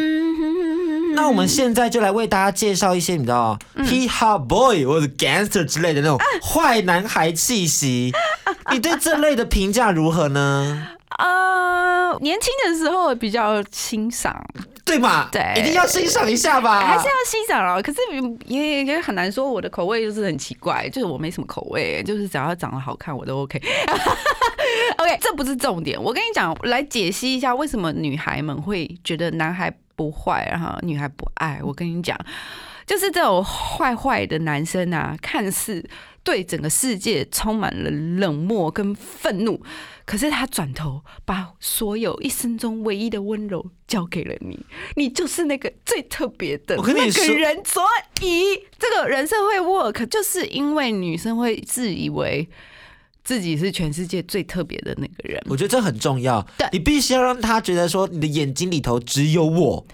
[1.21, 8.11] 那我们现在就来为大家介绍一些你知道、hip 嗯 hop boy 或者 gangster 之类的那种坏男孩气息。
[8.73, 10.87] 你对这类的评价如何呢？
[11.19, 14.43] 呃，年轻的时候比较欣赏，
[14.83, 15.29] 对嘛？
[15.31, 16.81] 对一定要欣赏一下吧。
[16.81, 17.79] 还是要欣赏哦。
[17.83, 17.99] 可是
[18.47, 23.61] 也也很难说我的口味就是很奇怪，就是我没什么口味，就是只要长得好看我都 OK。
[24.97, 26.01] OK，这不是重点。
[26.01, 31.59] 我跟你讲，来解析一下为什么女孩们会觉得男孩不坏，然后女孩不爱。
[31.63, 32.17] 我跟你讲，
[32.87, 35.87] 就是这种坏坏的男生啊，看似
[36.23, 39.61] 对整个世界充满了冷漠跟愤怒，
[40.05, 44.59] 可是他转头把所有一生中唯一的温柔交给了你，
[44.95, 47.63] 你就是那个最特别的那个人。
[47.63, 47.83] 所
[48.21, 52.49] 以这个人设会 work，就是因为女生会自以为
[53.23, 55.41] 自己是全世界最特别的那个人。
[55.49, 59.85] 我觉得这很重要对，你必须要让他觉得说你的眼睛里头只有我，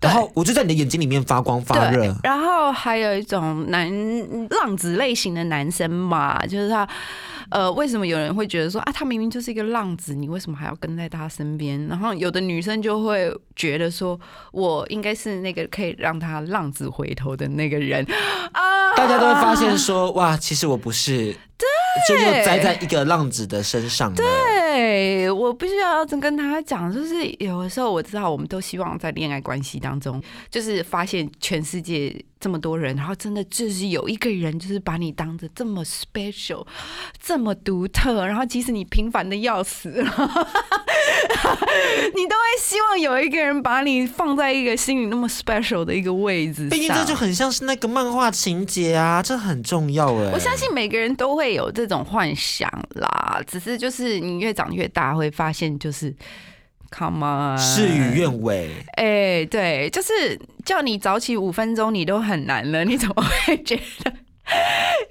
[0.00, 2.14] 对然后我就在你的眼睛里面发光发对热，。
[2.22, 3.88] 然后还有一种男
[4.50, 6.88] 浪子类型的男生嘛，就是他，
[7.50, 11.86] 呃，为什么有人会觉得说啊，他明明就是一个浪子，你为什么还要跟在他身边？
[11.86, 14.18] 然后有的女生就会觉得说，
[14.52, 18.04] 我应该是那个可以让他浪子回头的那个人
[18.52, 18.94] 啊。
[18.96, 21.36] 大家都会发现说，哇，其实我不是，
[22.08, 24.16] 就又栽在一个浪子的身上了。
[24.16, 24.26] 对，
[25.30, 36.66] 我必须要跟他讲，就是有的时候我知道，我们都希望在恋爱关系当中，就是发现全世界这么多人，然后真的就是有一个人，就是把你当着这么 special、
[37.22, 40.02] 这么独特，然后即使你平凡的要死， 你
[42.26, 46.68] 都会希望有一个人把你放在一个心里那么 special 的一个位置。
[46.68, 50.30] 毕竟这就很像是那个漫画情节啊，这很重要哎。
[50.32, 56.14] 我相信每个人都会有这种幻想啦，只是就是你越长越大，会发现就是
[56.90, 58.70] ，come on，事与愿违。
[58.96, 64.12] 哎、对，就是叫你早起五分钟，你都很难了，你怎么会觉得？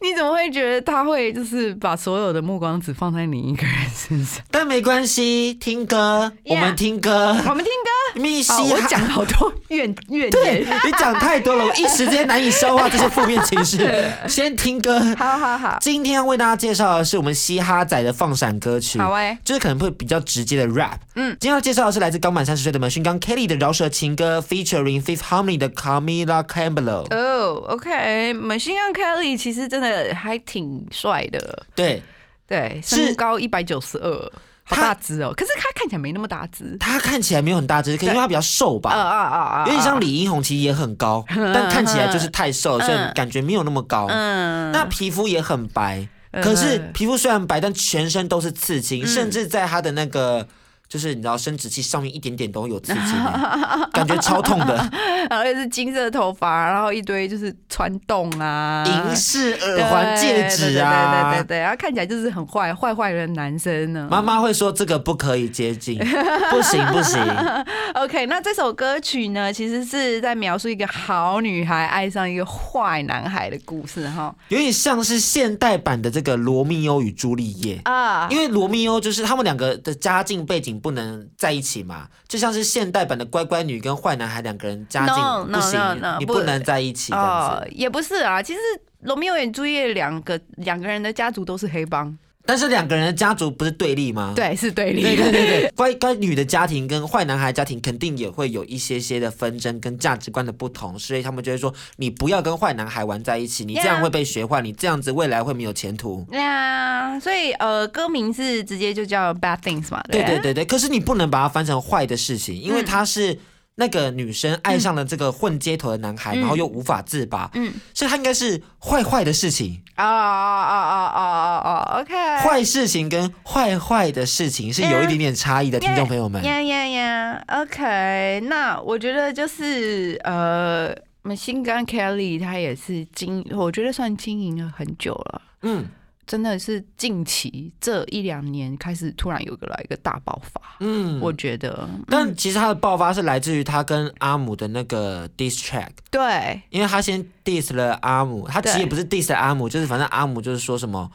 [0.02, 4.44] 你怎么会觉得他会就是把所有的目光只放在你一个人身上？
[4.52, 7.30] 但没关系，听歌我们听歌。
[7.30, 10.80] 我们听歌， 密西哦，我哈讲好多怨 怨对言。
[10.86, 13.80] 你讲太多了，我一时间难以消化这些负面情绪。
[14.28, 15.00] 先听歌。
[15.16, 19.00] 好好好，今天要为大家介绍的是我们嘻哈仔的放闪歌曲。
[19.00, 20.98] 好哎、就是可能会比较直接的 rap。
[21.16, 27.06] 嗯今天要介绍的是来自刚满三十岁的 Machine Gun Kelly 的饶舌情歌，featuring Fifth Harmony 的 Camila Campbell。
[27.14, 32.02] 哦、o k Machine Gun Kelly 其实真的还挺帅的，对，
[32.48, 34.32] 对，是身高一百九十二，
[34.64, 35.34] 好大只哦。
[35.36, 38.90] 可是他看起来没那么大只，他看起来没有很大只，可能因为他比较瘦啊吧。
[38.92, 39.66] 啊啊啊！
[39.66, 41.24] 有点像李英宏，其实也很高，
[41.54, 44.08] 但看起来就是太瘦，所以感觉没有那么高。
[44.10, 50.48] 嗯，那皮肤也很白，嗯可是皮肤虽然白，但全身都是刺青，嗯甚至在他的那个
[50.94, 54.76] 就是你知道生殖器上面一点点都有刺青欸，感觉超痛的。
[55.28, 64.08] 然后又是金色头发，然后一堆就是穿洞啊，银饰耳环、戒指啊对对啊对对，对，然后看起来就是很坏坏坏的男生呢。
[64.12, 67.20] 妈妈会说这个不可以接近，不行不行。
[67.96, 74.36] OK，那这首歌曲呢，其实是在描述一个好女孩爱上一个坏男孩的故事哈。
[74.50, 77.82] 有点像是现代版的这个罗密欧与朱丽叶。
[77.86, 87.56] 啊，因为罗密欧就是他们两个的家境背景不能在一起嘛，就像是现代版的乖乖女跟坏男孩两个人家境 No, 不行 no, 你不不能在一起这样子。
[87.56, 88.60] 哦，也不是啊，其实
[89.00, 92.16] 罗密欧与朱丽叶两个两个人的家族都是黑帮，
[92.46, 94.34] 但是两个人的家族不是对立吗？
[94.36, 95.02] 对，是对立。
[95.02, 106.26] 对对对对，乖乖 女的家庭跟坏男孩家庭肯定也会有一些些的纷争跟价值观的不同，所以他们就会说你不要跟坏男孩玩在一起，你这样会被学坏，你这样子未来会没有前途。
[106.30, 113.40] 对啊，所以呃，歌名是直接就叫 Bad Things 嘛，对对对对，可是你不能把它翻成坏的事情，因为嗯它是
[113.76, 126.44] 那个女生爱上了这个混街头的男孩，嗯然后又无法自拔，嗯所以他应该是坏坏的事情，啊啊啊啊啊啊啊！OK，坏事情跟坏坏的事情是有一点点差异的，听众朋友们。
[126.44, 135.42] 呀呀呀，OK，那我觉得就是呃，Machine Gun Kelly 他也是经，我觉得算经营了很久了。
[135.64, 135.86] 嗯
[136.26, 146.62] 真的是近期这一两年开始突然有个来一个大爆发，嗯，我觉得，但其实他的爆发是来自于他跟阿姆的那个 diss track，对。
[146.70, 151.10] 因为他先 diss 了阿姆，他其实也不是 diss 了阿姆，就是反正阿姆就是说什么。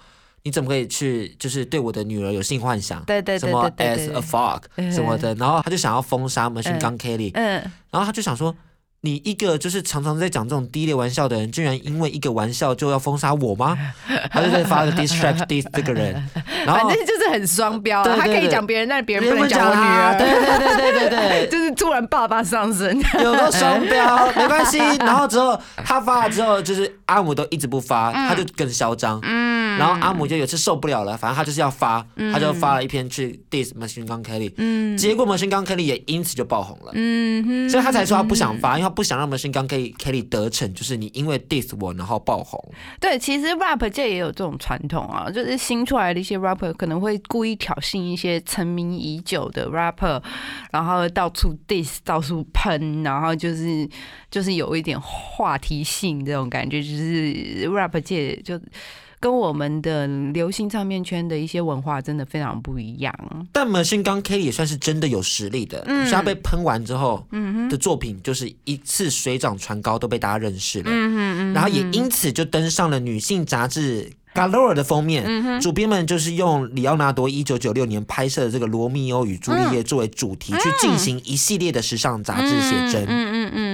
[0.45, 3.05] 你怎么可以去，就是对我的女儿有性幻想？
[3.05, 7.61] 对对对什么 as a fuck 嗯什么的，然后他就想要封杀 Machine Gun Kelly，嗯，
[7.91, 8.55] 然后他就想说，
[9.09, 13.74] 你一个就是常常在讲这种低劣玩笑的人，居然因为一个玩笑就要封杀我吗？
[14.30, 16.12] 他就在发个 diss track diss 这个人，
[16.66, 20.18] 然后反正就是很双标他可以讲别人，但别人不能讲我女儿，他？
[20.20, 24.26] 对对对对对对，就是突然爸爸上身，有个双标？
[24.36, 24.78] 没关系。
[25.00, 29.18] 然后之后他发了之后，就是阿姆都一直不发，他就更嚣张。
[29.22, 36.93] 嗯然后阿姆就有次受不了了，反正他就是要发，他就发了一篇去 diss Machine Gun Kelly，嗯结果 Machine Gun Kelly 也因此就爆红了。
[36.95, 42.62] 嗯哼，所以他才说他不想发，因为他不想让 Machine Gun Kelly Kelly 得逞，就是你因为 diss 我然后爆红。
[43.01, 50.20] 对，其实 rap 界也有这种传统啊，就是新出来的一些 rapper 可能会故意挑衅一些成名已久的 rapper，
[50.72, 53.89] 然后到处 diss，到处喷，然后就是
[54.31, 58.61] 就是有一点话题性这种感觉，就是 rap 界就。
[59.21, 63.12] 跟我们的流行唱片圈的一些文化真的非常不一样。
[63.53, 70.87] 但 Machine Gun Kelly 也算是真的有实力的，嗯所以他被喷完之后嗯的作品就是一次水涨船高，都被大家认识了。
[70.89, 75.25] 嗯嗯然后也因此就登上了女性杂志 Galore 的封面。
[75.27, 83.05] 嗯主编们就是用里奥纳多一九九六年拍摄的这个《罗密欧与朱丽叶》作为主题，去进行一系列的时尚杂志写真。
[83.09, 83.68] 嗯嗯嗯，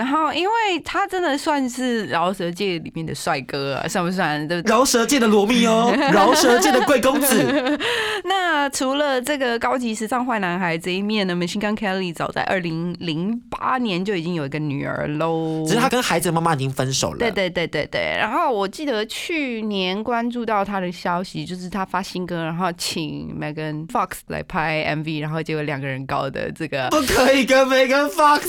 [0.00, 4.48] 然后因为他真的算是饶舌界里面的帅哥啊，算不算？
[4.48, 4.74] 对不对？
[4.74, 7.78] 饶舌界的罗密欧，饶舌界的贵公子，
[8.24, 15.66] 那除了这个高级时尚坏男孩这一面呢，Machine Gun Kelly 早在二零零八年就已经有一个女儿喽。
[15.68, 17.18] 只是他跟孩子的妈妈已经分手了。
[17.18, 28.46] 对对对对对，然后我记得去年关注到他的消息，就是他发新歌，然后请 Megan Fox 来拍 MV，然后结果两个人搞的这个不可以跟 Megan Fox，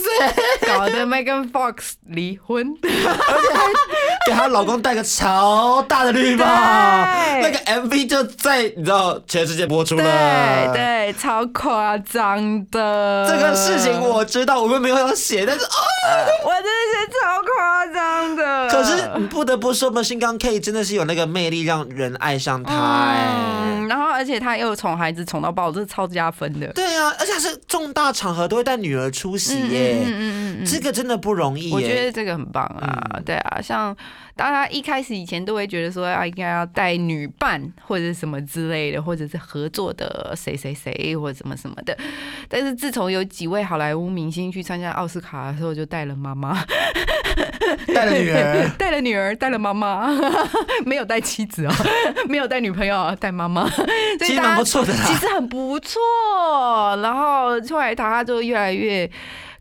[0.66, 2.75] 搞的 Megan Fox 离婚。
[2.83, 3.49] 而且
[4.27, 10.73] 给她老公戴个超大的绿帽，那个 MV 就在你知道全世界播出对了。
[10.73, 13.27] 对对，超夸张的。
[13.29, 15.69] 这个事情我知道，我们没有要写，但是哦，
[16.45, 18.69] 我真的是超夸张的。
[18.69, 23.27] 可是不得不说，Machine Gun K 真的是有那个魅力，让人爱上他哎。
[23.27, 23.61] 嗯，
[23.91, 26.71] 然后而且他又宠孩子宠到爆，这是超加分的。
[26.71, 31.73] 对啊，而且他是重大场合都会带女儿出席耶，嗯嗯嗯这个真的不容易。
[31.73, 33.93] 我觉得这个很棒啊，嗯对啊，像
[34.36, 41.97] 大家一开始以前都会觉得说啊，应该要带女伴或者什么之类的，或者是合作的谁谁谁或者什么什么的。
[42.47, 46.63] 但是自从有几位好莱坞明星去参加奥斯卡的时候，就带了妈妈，
[47.93, 50.07] 带了女儿， 带了女儿，带了妈妈，
[50.86, 51.73] 没有带妻子哦，
[52.27, 53.86] 没有带女朋友，带妈妈，所
[54.19, 54.93] 其实蛮不错的。
[55.05, 56.01] 其实很不错。
[57.01, 59.09] 然后后来他就越来越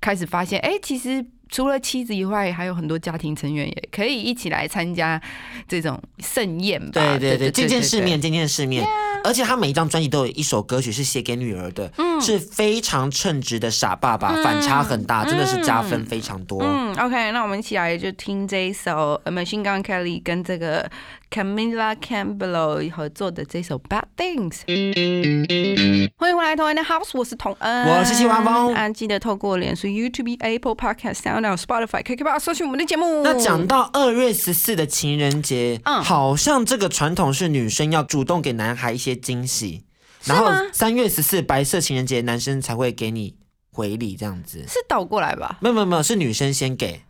[0.00, 5.20] 开始发现，哎、其实除了妻子以外，还有很多家庭成员也可以一起来参加
[5.66, 6.90] 这种盛宴吧。
[6.92, 8.86] 对对对，见见世对面，见见世面。
[9.22, 11.92] 而且他每一张专辑都有一首歌曲是写给女儿的，
[12.22, 16.62] 是非常称职的傻爸爸，反差很大，真的是加分非常多。
[16.62, 20.90] 嗯，OK，那我们一起来就听这一首 Machine Gun Kelly 跟这个
[21.30, 24.62] Camila Cabello 合作的这首 Bad Things。
[26.16, 33.22] 欢迎回来，同恩的 House，我是童恩，我是戚华峰啊，记得透过脸书、YouTube、Apple Podcast、Sound、Spotify、KKBox 搜寻我们的节目。
[33.22, 39.84] 那讲到二月十四的情人节，嗯好像这个传统是女生要主动给男孩一些惊喜，
[40.24, 43.36] 然后三月十四白色情人节，男生才会给你
[43.70, 44.64] 回礼这样子。
[44.66, 45.58] 是倒过来吧？
[45.60, 47.02] 没有没有没有，是女生先给，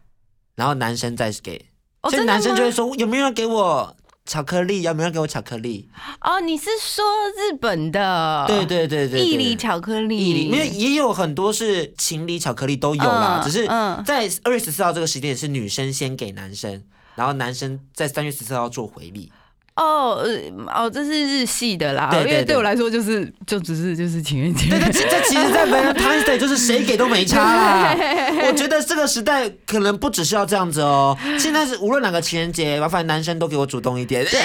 [0.57, 1.65] 然后男生再给，
[2.11, 3.97] 所以男生就会吗说有没有人给我
[4.27, 4.83] 巧克力？
[4.83, 5.89] 有没有人给我巧克力？
[6.21, 7.05] 哦，你是说
[7.37, 8.45] 日本的？
[8.47, 16.83] 对对对对对，义理巧克力，因为也有很多是情侣巧克力都有啦，嗯只是嗯在二月十四号这个时间也是女生先给男生，
[17.17, 19.33] 然后男生在三月十四号做回礼。
[19.81, 24.69] 哦，呃哦，这是日系的啦，因为对我来说就是就只是就是情人节。
[24.69, 27.97] 对对，这这其实，在 Valentine's Day 就是谁给都没差啦。
[28.47, 34.23] 我觉得这个时代可能不只是要这样子哦，现在是无论哪个情人节，麻烦男生都给我主动一点。
[34.27, 34.39] 对，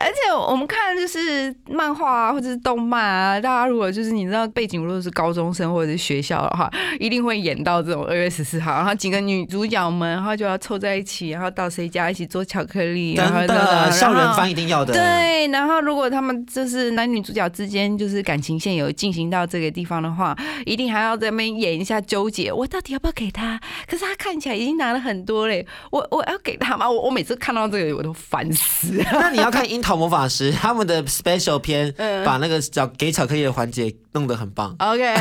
[0.00, 14.50] 而且我们看就是漫画啊，或者是动漫啊，大家如果就是你知道背景如果是高中生或者是学校的话，一定会演到这种二月十四号，然后几个女主角们，然后就要凑在一起，然后到谁家一起做巧克力，然后真的，校园番番。
[14.50, 14.92] 一定要的。
[14.94, 23.60] 对，然后如果他们就是男女主角之间就是感情线有进行到这个地方的话，一定还要在那边演一下纠结，我到底要不要给他？
[23.88, 26.88] 可是他看起来已经拿了很多嘞， 我我要给他吗？
[26.88, 29.02] 我我每次看到这个我都烦死。
[29.12, 34.74] 那你要看樱桃魔法师他们的 special 片，嗯把那个巧给巧克力的环节弄得很棒。
[34.78, 35.14] OK，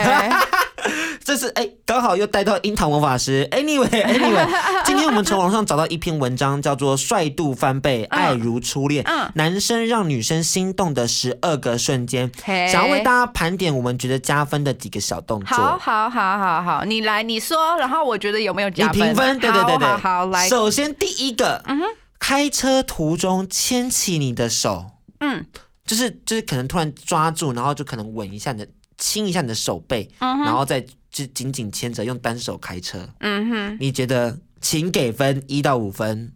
[1.23, 3.47] 这是哎，刚好又带到樱桃魔法师。
[3.51, 4.47] Anyway，Anyway，
[4.85, 9.31] 今天我们从网上找到一篇文章，叫做《帅度翻倍，爱如初恋》，嗯。
[9.35, 15.55] 男生让女生心动的十二个瞬间，想要为大家盘点我们觉得加分的几个小动作。
[15.57, 18.93] 好好好好好，你来你说，然后我觉得有没有你加分？
[18.93, 21.81] 评分，对对对对，好好好来，首先第一个，嗯
[22.19, 24.85] 开车途中牵起你的手，
[25.19, 25.45] 嗯。
[25.85, 28.67] 就是就是可能突然抓住，然后就可能吻一下你的，
[28.97, 30.83] 亲一下你的手背，嗯然后再
[31.13, 33.07] 就紧紧牵着，用单手开车。
[33.19, 36.33] 嗯哼，你觉得，请给分一到五分，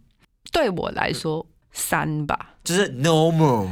[0.52, 2.54] 对我来说三吧。
[2.64, 3.68] 就是 normal。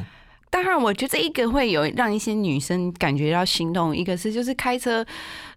[0.51, 3.95] 当然，我觉得这一个会有让一些女生感觉到心动。
[3.97, 5.05] 一个是就是开车，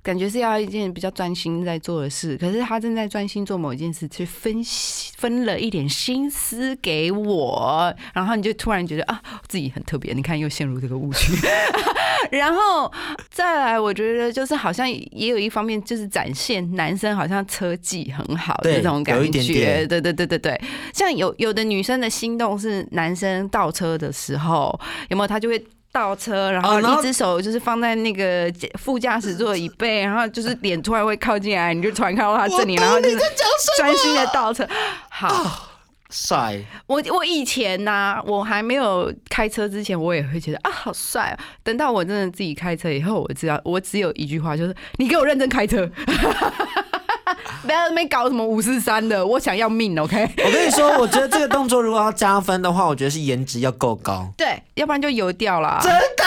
[0.01, 10.13] 感觉是要一件比较专心在做的事，可是他正在专心做某一件事，去分析分了一点心思给我，然后你就突然觉得啊，自己很特别。
[10.13, 11.33] 你看，又陷入这个误区。
[12.31, 12.91] 然后
[13.29, 20.61] 再来，我觉得就是好像也有一方面就是展现男生好像车技很好这种感觉，对对对对对。
[20.93, 24.79] 像有有的女生的心动是男生倒车的时候，
[25.09, 25.61] 有没有他就会。
[25.99, 33.17] 倒车，然后一只手就是放在那个副驾驶座椅背， 然后就是脸突然会靠近来，你就突然看到他这里，然后就是
[33.77, 34.67] 专心的倒车。
[35.09, 35.69] 好，
[36.09, 41.39] 帅，我我以前呢、我还没有开车之前，我也会觉得啊，好帅啊。
[41.63, 45.87] 等到我真的自己开车以后，我知道我只有一句话，就是你给我认真开车，
[47.63, 50.29] 不要在那边搞什么五四三的，我想要命，OK？
[50.45, 54.31] 我跟你说，我觉得这个动作如果要加分的话，我觉得是颜值要够高。
[54.37, 55.79] 对，要不然就油掉了。
[55.81, 56.23] 真的，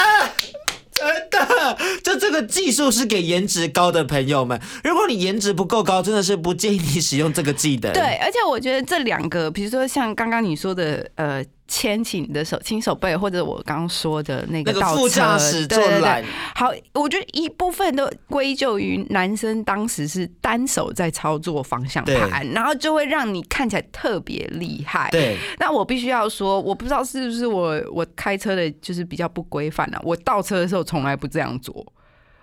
[0.93, 4.61] 真的，就这个技术是给颜值高的朋友们。
[4.85, 7.93] 如果你颜值不够高，真的是不建议你使用这个技能。
[7.93, 11.45] 对，而且我觉得这两个，比如说像刚刚你说的，呃，
[11.75, 25.09] 牵起你的手、亲手背，或者我刚刚说的那个那个倒车副驾驶坐对对对，好，我觉得一部分都归咎于男生当时是单手在操作方向盘，然后就会让你看起来特别厉害。
[25.11, 30.01] 对，那我必须要说，我不知道是不是我我开车的就是比较不规范啊。
[30.03, 31.87] 我倒车的时候从来不这样做，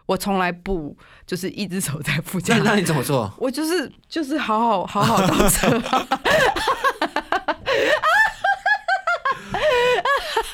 [0.08, 3.32] 我从来不就是一只手在副驾那， 那你怎么做？
[3.38, 5.80] 我就是就是好好好好倒车。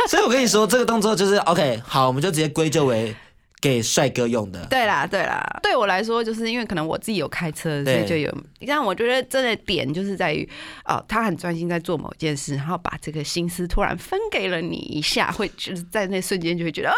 [0.08, 3.16] 所以我跟你说，这个动作就是 OK，好，我们就直接归咎为
[3.62, 4.66] 给帅哥用的。
[4.66, 8.32] 对啦，对啦，对我来说，就是因为可能我自己有开车，所以就有。
[8.68, 10.48] 但我觉得真的点就是在于，
[10.86, 16.96] 哦，他很专心在做某件事，然后把这个心思突然分给了你一下，会就是在那瞬间就会觉得啊，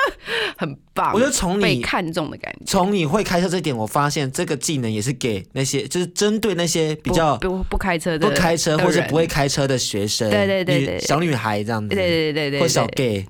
[0.57, 2.59] 很棒，我就从被你看中的感觉。
[2.65, 13.25] 从你会开车这点，我发现这个技能也是给那些就是针对那些比较不不不开车的不开车或是不会开车的学生，对对对女对小女孩这样子，对对对对对，或小 gay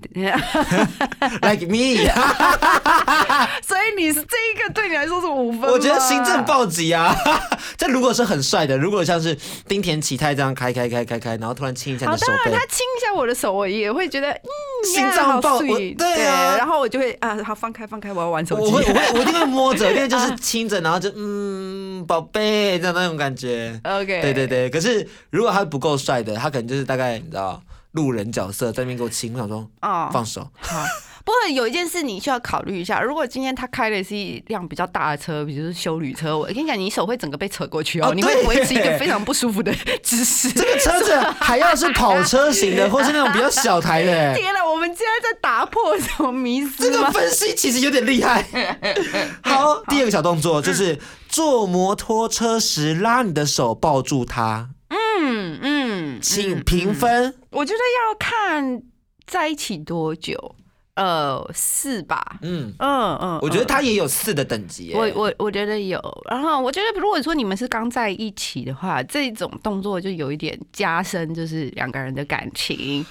[1.41, 2.05] like me，
[3.65, 7.15] 所以你是这一个对你来说是五分，我觉得行政暴击啊！
[7.77, 14.49] 这如果是很帅的，如果像是丁田启泰这样开开开开开，然后突然亲一下你，的手背当然他，亲一下我的手，我也会觉得嗯，
[14.85, 18.61] 心脏爆我 sweet，对啊然后我就会啊，好放开放开，我要玩手机。
[18.61, 23.79] 我会我会我一定会摸着，因为就是亲着，然后就嗯，宝贝这样那种感觉。
[23.83, 27.61] OK，对对对，可是如果他不够帅的，他可能就是大概你知道
[27.91, 30.47] 路人角色在那边给我亲，我想说哦，放手。
[30.59, 30.83] 好。
[31.27, 40.49] 不过有一件事你需要考虑一下，如果今天他开的是一辆比较大的车，比如说修旅车，我跟你讲，你手会整个被扯过去哦，哦你会对维持一个非常不舒服的姿势。
[40.53, 44.35] 这个车子还要是跑车型的，或是那种比较小台的。
[44.37, 47.11] 天哪，我们竟然在打破什么迷思这个？
[47.11, 48.45] 分析其实有点厉害。
[49.43, 50.97] 好，第二个小动作就是
[51.27, 57.35] 坐摩托车时拉你的手抱住他，嗯嗯，请评分。
[57.51, 58.81] 我觉得要看
[59.25, 60.55] 在一起多久，
[60.97, 62.37] 呃，四吧。
[62.41, 64.95] 嗯，嗯嗯，我觉得嗯他也有四的等级耶。
[64.97, 73.05] 我我我觉得有，然后我觉得如果说你们是刚在一起的话，这种动作就有一点加深，就是两个人的感情。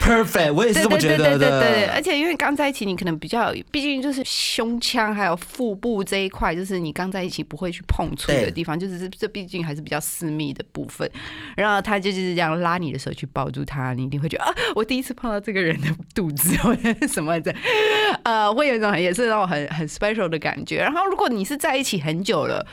[0.00, 1.92] perfect，我也是这么觉得对对对对对，的。
[1.92, 11.10] 而且因为刚在一起，你可能比较，毕竟就是胸腔还有腹部这一块，就是你刚在一起不会去碰触的地方，就是这这毕竟还是比较私密的部分。
[11.56, 17.54] 然后他就是这样拉你的手去抱住他，你一定会觉得啊，我第一次碰到这个人的肚子或者什么的，
[18.22, 20.78] 呃，会有一种也是让我很很 special 的感觉。
[20.78, 22.66] 然后如果你是在一起很久了。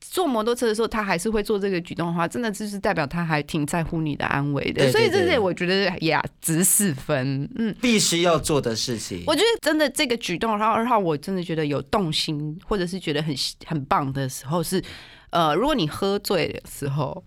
[0.00, 4.82] 坐摩托车的时候，他还是会做这个举动的话，真的就是代表他还挺在乎你的安危的。
[4.82, 7.48] 对对所以这对是我觉得呀，值四分。
[7.56, 9.22] 嗯，必须要做的事情。
[9.26, 13.34] 我觉得真的这个举动，然后让我真的觉得有动心，或者是觉得很
[13.66, 14.82] 很棒的时候是，
[15.30, 17.22] 呃，如果你喝醉的时候，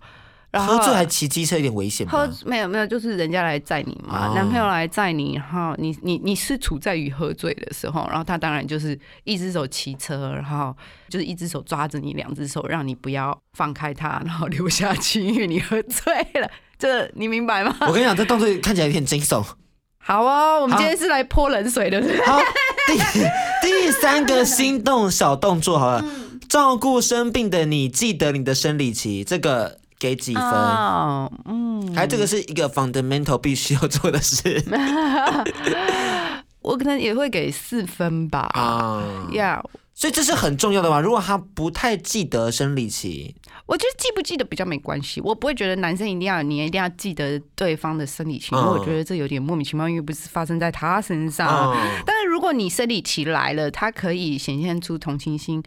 [0.54, 2.12] 然后喝醉还骑机车有点危险吧？
[2.12, 10.72] 喝没有没有，就是人家来载你嘛，哦男朋友来载你，然后你你你是处在于喝醉的时候，然后他当然就是一只手骑车，然后
[11.08, 16.48] 就是一只手抓着你，两只手让你不要放开他，然后留下去，因为你喝醉了，
[16.78, 17.76] 这你明白吗？
[17.80, 19.44] 我跟你讲，这动作看起来有点惊悚。
[19.98, 22.38] 好哦，我们今天是来泼冷水的，好，
[22.86, 30.42] 第第三个心动小动作好了，嗯照顾生病的你，记得你的生理期，这个给几分？
[30.44, 34.62] 哦，嗯，还这个是一个 fundamental 必须要做的事
[36.60, 38.50] 我可能也会给四分吧。
[38.52, 39.02] 啊。
[39.32, 39.62] 呀、
[39.94, 41.00] 所以这是很重要的嘛。
[41.00, 43.34] 如果他不太记得生理期，
[43.66, 51.72] 我觉得记不记得比较没关系，我不会觉得男生一定要你一定要记得对方的生理期，因为嗯我觉得这有点莫名其妙，因为不是发生在他身上。
[51.72, 55.62] 嗯，但是如果你生理期来了，他可以显现出同情心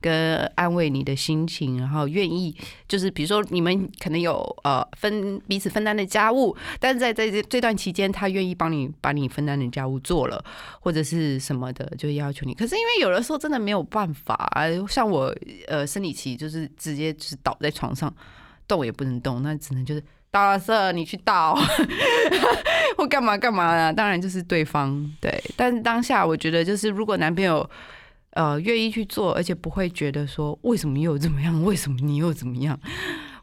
[0.00, 2.54] 跟安慰你的心情，然后愿意
[2.86, 4.34] 就是比如说你们可能有
[4.64, 10.44] 呃分彼此分担的家务，但是在在这这段期间，他愿意帮你把你分担的家务做了，
[10.80, 12.54] 或者是什么的，就要求你。
[12.54, 15.34] 可是因为有的时候真的没有办法啊，像我
[15.66, 18.14] 呃生理期就是直接就是倒在床上，
[18.66, 20.02] 动也不能动，那只能就是。
[20.30, 21.58] 倒垃圾，你去倒，
[22.98, 25.42] 或干嘛干嘛的，当然就是对方对。
[25.56, 27.68] 但当下我觉得，就是如果男朋友
[28.32, 32.78] 呃愿意去做，而且不会觉得说为什么你又怎么样，为什么你又怎么样，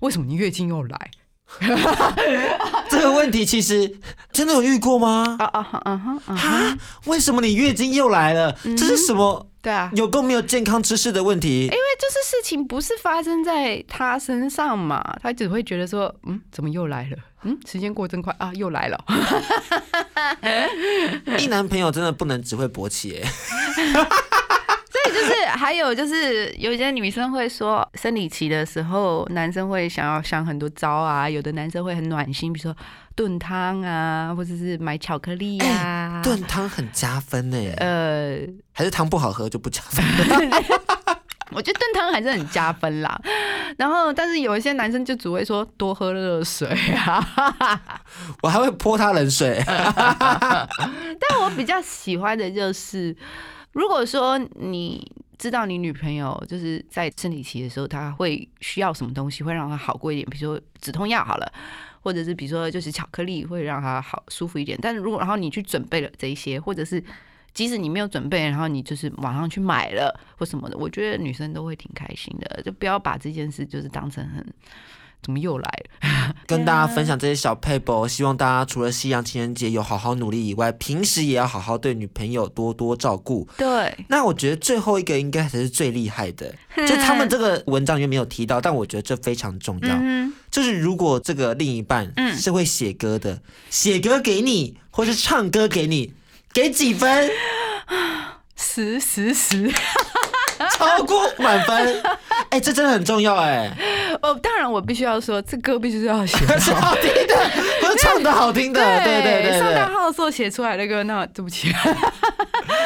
[0.01, 1.11] 为什么你月经又来
[2.89, 3.99] 这个问题其实
[4.31, 5.35] 真的有遇过吗？
[5.39, 8.57] 啊啊哈啊哈啊哈，为什么你月经又来了？
[8.65, 9.47] 嗯这是什么？
[9.61, 11.69] 对啊，有够没有健康知识的问题因。
[11.69, 17.17] 为就是事情不是发生在他身上嘛，他只会觉得说，嗯，怎么又来了？
[17.43, 19.05] 嗯，时间过真快啊，又来了。
[21.39, 23.31] 一男朋友真的不能只会勃起哎。
[25.05, 32.75] 对，就是还有就是有一些女生会说，生理期的时候，男生会想要想很多招啊，有的男生会很暖心，比如说
[33.15, 38.39] 炖汤啊，或者是买巧克力呀、炖汤很加分哎，呃，
[38.73, 40.03] 还是汤不好喝就不加分。
[41.51, 43.17] 我觉得炖汤还是很加分啦。
[43.77, 47.79] 然后，但是有一些男生就只会说多喝热水啊。
[48.41, 49.63] 我还会泼他冷水。
[49.65, 53.15] 但我比较喜欢的就是，
[53.75, 55.05] 如果说你
[55.37, 61.53] 知道你女朋友就是在生理期的时候，她会需要什么东西会让她好过一点，比如说止痛药好了。
[62.01, 67.03] 或者是比如说就是巧克力会让她好舒服一点，但是如果然后你去准备了这一些，或者是
[67.51, 74.45] 即使你没有准备，然后你就是网上去买了或什么的，我觉得女生都会挺开心的，就不要把这件事就是当成很
[75.25, 83.47] 怎么又来了， 跟大家分享这些小配博，希望大家除了西洋情人节有好好努力以外，平时也要好好对女朋友多多照顾。
[83.57, 86.53] 对，那我觉得最后一个应该才是最厉害的，
[86.87, 89.97] 就他们这个文章里面没有提到，但我觉得这非常重要。
[89.99, 96.13] 嗯就是如果这个另一半嗯是会写歌的，写歌给你，或是唱歌给你，
[96.53, 97.29] 给几分？
[98.55, 99.69] 十十十。
[100.77, 102.01] 超过满分。
[102.49, 103.69] 哎、这真的很重要哎、
[104.21, 107.35] 哦，当然我必须要说，这歌必须要写 是好听的，
[107.81, 109.95] 不是唱的好听的，对对对上大对。
[109.95, 111.67] 号的时候写出来的歌，那对不起。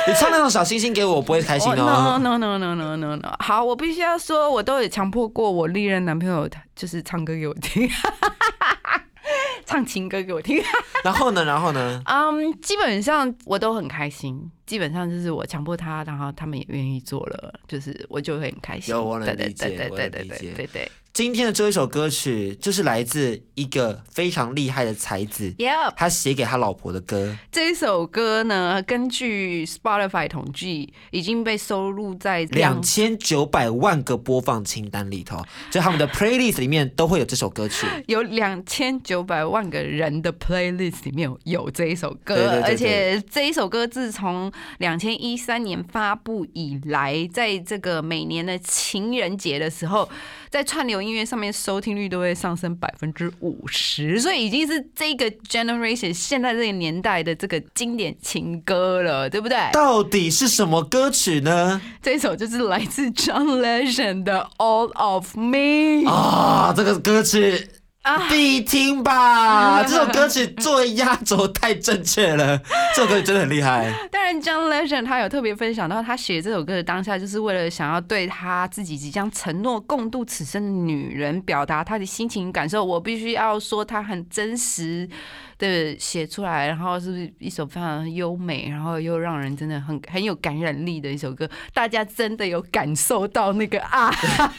[0.07, 1.83] 你唱那种小星星给我，我不会开心哦 no
[2.15, 2.19] 哦。
[2.19, 3.35] no no no no no no。
[3.39, 7.87] 好，我必须要说，我都有强迫过我历任男朋友，他就是唱歌给我听，
[9.69, 10.59] 唱情歌给我听。
[11.05, 12.01] 然后呢，然后呢？
[12.05, 18.93] 嗯，基本上我都很开心，基本上就是我强迫他，然后他们也愿意做了，就是我就会很开心。
[18.93, 20.91] 有我能对对理解对对对对对对对。
[21.11, 25.93] 今天的这一首歌曲就是来自一个非常厉害的才子，Yep。
[25.97, 27.35] 他写给他老婆的歌。
[27.51, 37.85] 这一首歌呢，根据 Spotify 统计，已经被收录在两千九百万个播放清单里头，就他们的 playlist 里面都会有这首歌曲。
[38.07, 50.07] 有两千九百万个人的 playlist 里面有这一首歌，对对对对而且这一首歌自从两千一三年发布以来，在这个每年的情人节的时候，
[50.49, 59.57] 在串流音乐上面收听率都会上升百分之五十，所以已经是这个 generation 现在这个年代的这个经典情歌了，对不对？
[59.73, 61.79] 到底是什么歌曲呢？
[62.01, 67.67] 这首就是来自 John Legend 的 All of Me 啊，这个歌曲。
[68.29, 69.83] 必听吧！
[69.87, 72.57] 这首歌曲作为压轴太正确了，
[72.95, 73.93] 这首歌曲真的很厉害。
[74.09, 82.83] 当然，John Legend 他有特别分享到，他写这首歌的当下，就是为了想要对他自己即将承诺共度此生的女人表达他的心情感受。
[82.83, 85.07] 我必须要说，他很真实。
[85.59, 91.47] 的写出来，然后是不是一首非常优美，然后又让人真的很很有感染力的一首歌？
[91.73, 94.09] 大家真的有感受到那个爱？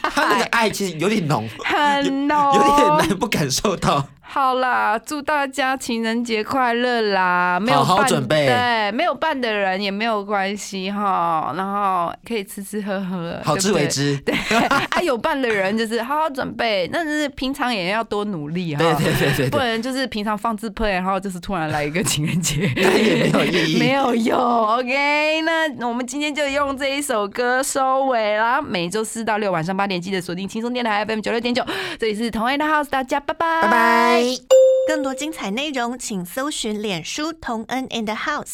[0.03, 4.07] 他那个爱其实有点浓，很浓，有点难不感受到。
[4.33, 7.59] 好啦，祝大家情人节快乐啦！
[7.59, 14.17] 没有办对，没有办的人也没有关系哈，然后可以吃吃喝喝，好自为之。
[14.23, 14.33] 对，
[14.67, 18.79] 啊，有伴的人就是好好准备，那是平常也要多努力哈。
[18.79, 24.39] 对对对对，不能就是平常放自拍，然后就是突然来一个情人节，也没有意义， 没有用。
[24.39, 28.61] OK，那我们今天就用这一首歌收尾啦。
[28.61, 31.61] 每周四到六晚上八点，记得锁定轻松电台 FM 九六点九，
[31.99, 34.20] 这里是同爱的 House，大家拜拜，拜拜。
[34.87, 38.53] 更多精彩内容，请搜寻脸书同恩 in the house。